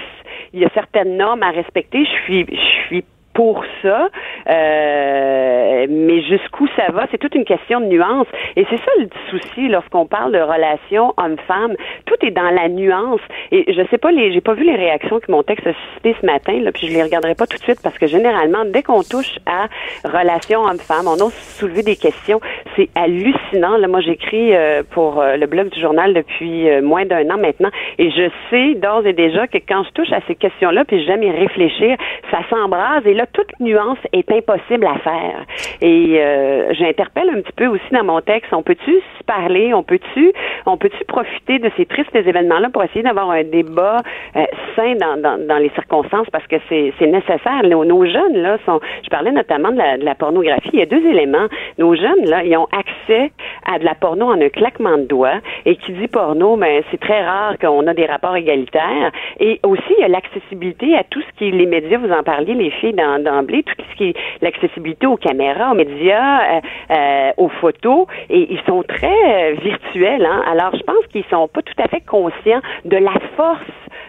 [0.52, 2.04] il y a certaines normes à respecter.
[2.04, 3.04] Je suis, je suis
[3.34, 4.08] pour ça,
[4.48, 8.26] euh, mais jusqu'où ça va, c'est toute une question de nuance.
[8.56, 11.74] Et c'est ça le souci lorsqu'on parle de relations homme-femme.
[12.06, 13.20] Tout est dans la nuance.
[13.50, 16.16] Et je sais pas, les, j'ai pas vu les réactions que mon texte a suscité
[16.20, 18.82] ce matin, là, puis je les regarderai pas tout de suite parce que généralement, dès
[18.82, 19.68] qu'on touche à
[20.04, 22.40] relations homme-femme, on ose soulever des questions.
[22.76, 23.76] C'est hallucinant.
[23.76, 27.38] Là, moi, j'écris euh, pour euh, le blog du journal depuis euh, moins d'un an
[27.38, 31.04] maintenant, et je sais d'ores et déjà que quand je touche à ces questions-là, puis
[31.04, 31.96] j'aime y réfléchir,
[32.30, 33.06] ça s'embrase.
[33.06, 35.44] Et là, toute nuance est impossible à faire.
[35.80, 38.52] Et euh, j'interpelle un petit peu aussi dans mon texte.
[38.52, 39.72] On peut-tu se parler?
[39.74, 40.32] On peut-tu,
[40.66, 43.98] on peut-tu profiter de ces tristes événements-là pour essayer d'avoir un débat
[44.36, 44.44] euh,
[44.76, 46.28] sain dans, dans, dans les circonstances?
[46.30, 47.62] Parce que c'est nécessaire.
[47.64, 48.80] Nos, jeunes là sont.
[49.04, 50.70] Je parlais notamment de la, de la pornographie.
[50.72, 51.46] Il y a deux éléments.
[51.78, 53.30] Nos jeunes là, ils ont accès
[53.66, 55.40] à de la porno en un claquement de doigts.
[55.66, 59.10] Et qui dit porno, mais c'est très rare qu'on a des rapports égalitaires.
[59.40, 61.98] Et aussi, il y a l'accessibilité à tout ce qui est les médias.
[61.98, 65.74] Vous en parliez, les filles dans- d'emblée, tout ce qui est l'accessibilité aux caméras, aux
[65.74, 66.60] médias, euh,
[66.90, 68.06] euh, aux photos.
[68.30, 70.24] Et ils sont très euh, virtuels.
[70.24, 70.42] Hein?
[70.50, 73.60] Alors, je pense qu'ils sont pas tout à fait conscients de la force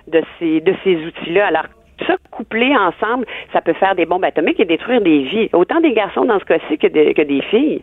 [0.07, 1.47] de ces de ces outils-là.
[1.47, 1.65] Alors
[2.07, 5.93] ça couplé ensemble, ça peut faire des bombes atomiques et détruire des vies, autant des
[5.93, 7.81] garçons dans ce cas-ci que, des- que des filles.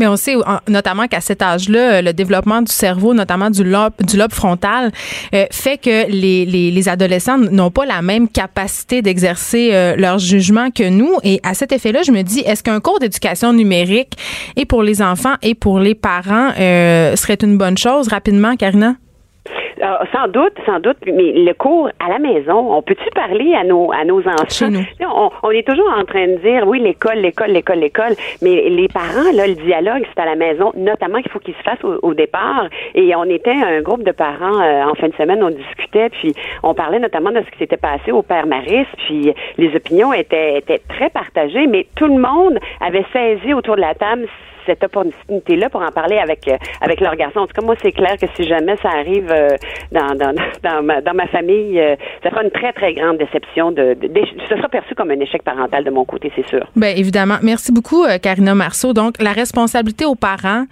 [0.00, 3.62] Mais on sait en- notamment qu'à cet âge-là, euh, le développement du cerveau, notamment du
[3.64, 3.92] lobe,
[4.32, 4.90] frontal,
[5.34, 10.18] euh, fait que les, les, les adolescents n'ont pas la même capacité d'exercer euh, leur
[10.18, 11.12] jugement que nous.
[11.22, 14.12] Et à cet effet-là, je me dis, est-ce qu'un cours d'éducation numérique,
[14.56, 18.94] et pour les enfants et pour les parents, serait une bonne chose rapidement, Karina?
[19.82, 23.64] Euh, sans doute, sans doute, mais le cours à la maison, on peut-tu parler à
[23.64, 24.70] nos à nos enfants?
[24.70, 24.84] Nous.
[25.00, 28.12] On, on est toujours en train de dire oui l'école, l'école, l'école, l'école,
[28.42, 31.62] mais les parents là, le dialogue c'est à la maison, notamment qu'il faut qu'il se
[31.62, 32.68] fasse au, au départ.
[32.94, 36.32] Et on était un groupe de parents euh, en fin de semaine, on discutait, puis
[36.62, 40.58] on parlait notamment de ce qui s'était passé au père Maris, puis les opinions étaient
[40.58, 44.28] étaient très partagées, mais tout le monde avait saisi autour de la table
[44.66, 47.40] cette opportunité-là pour en parler avec euh, avec leurs garçons.
[47.40, 49.48] En tout cas, moi, c'est clair que si jamais ça arrive euh,
[49.90, 50.32] dans, dans,
[50.62, 53.70] dans, ma, dans ma famille, euh, ça sera une très, très grande déception.
[53.72, 56.66] De, de, d'éch- ce sera perçu comme un échec parental de mon côté, c'est sûr.
[56.76, 57.36] Ben évidemment.
[57.42, 58.92] Merci beaucoup, euh, Karina Marceau.
[58.92, 60.64] Donc, la responsabilité aux parents.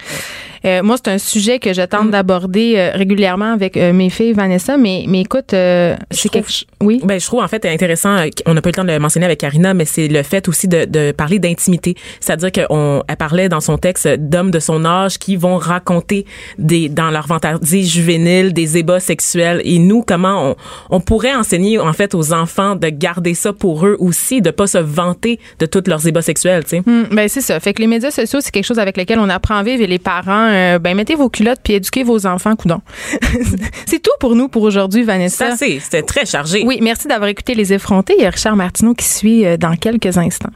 [0.64, 4.32] euh, moi, c'est un sujet que je tente d'aborder euh, régulièrement avec euh, mes filles,
[4.32, 4.76] Vanessa.
[4.76, 6.66] Mais, mais écoute, euh, c'est quelque chose.
[6.82, 7.01] Oui?
[7.05, 8.16] Ben, je trouve en fait intéressant,
[8.47, 10.49] on n'a pas eu le temps de le mentionner avec Karina, mais c'est le fait
[10.49, 11.95] aussi de, de parler d'intimité.
[12.20, 16.26] C'est-à-dire qu'on elle parlait dans son texte d'hommes de son âge qui vont raconter
[16.59, 19.61] des dans leur vantardise juvénile des ébats sexuels.
[19.64, 20.57] Et nous, comment on,
[20.91, 24.66] on pourrait enseigner en fait aux enfants de garder ça pour eux aussi, de pas
[24.66, 26.83] se vanter de tous leurs ébats sexuels, tu sais?
[26.87, 27.59] Hum, ben c'est ça.
[27.61, 29.87] Fait que les médias sociaux, c'est quelque chose avec lequel on apprend à vivre et
[29.87, 32.81] les parents, euh, ben mettez vos culottes puis éduquez vos enfants, coudon.
[33.87, 35.47] c'est tout pour nous pour aujourd'hui, C'est Vanessa.
[35.53, 36.62] assez, c'était très chargé.
[36.66, 38.14] Oui, merci d'avoir écouté les effrontés.
[38.18, 40.51] Il y a Richard Martineau qui suit euh, dans quelques instants.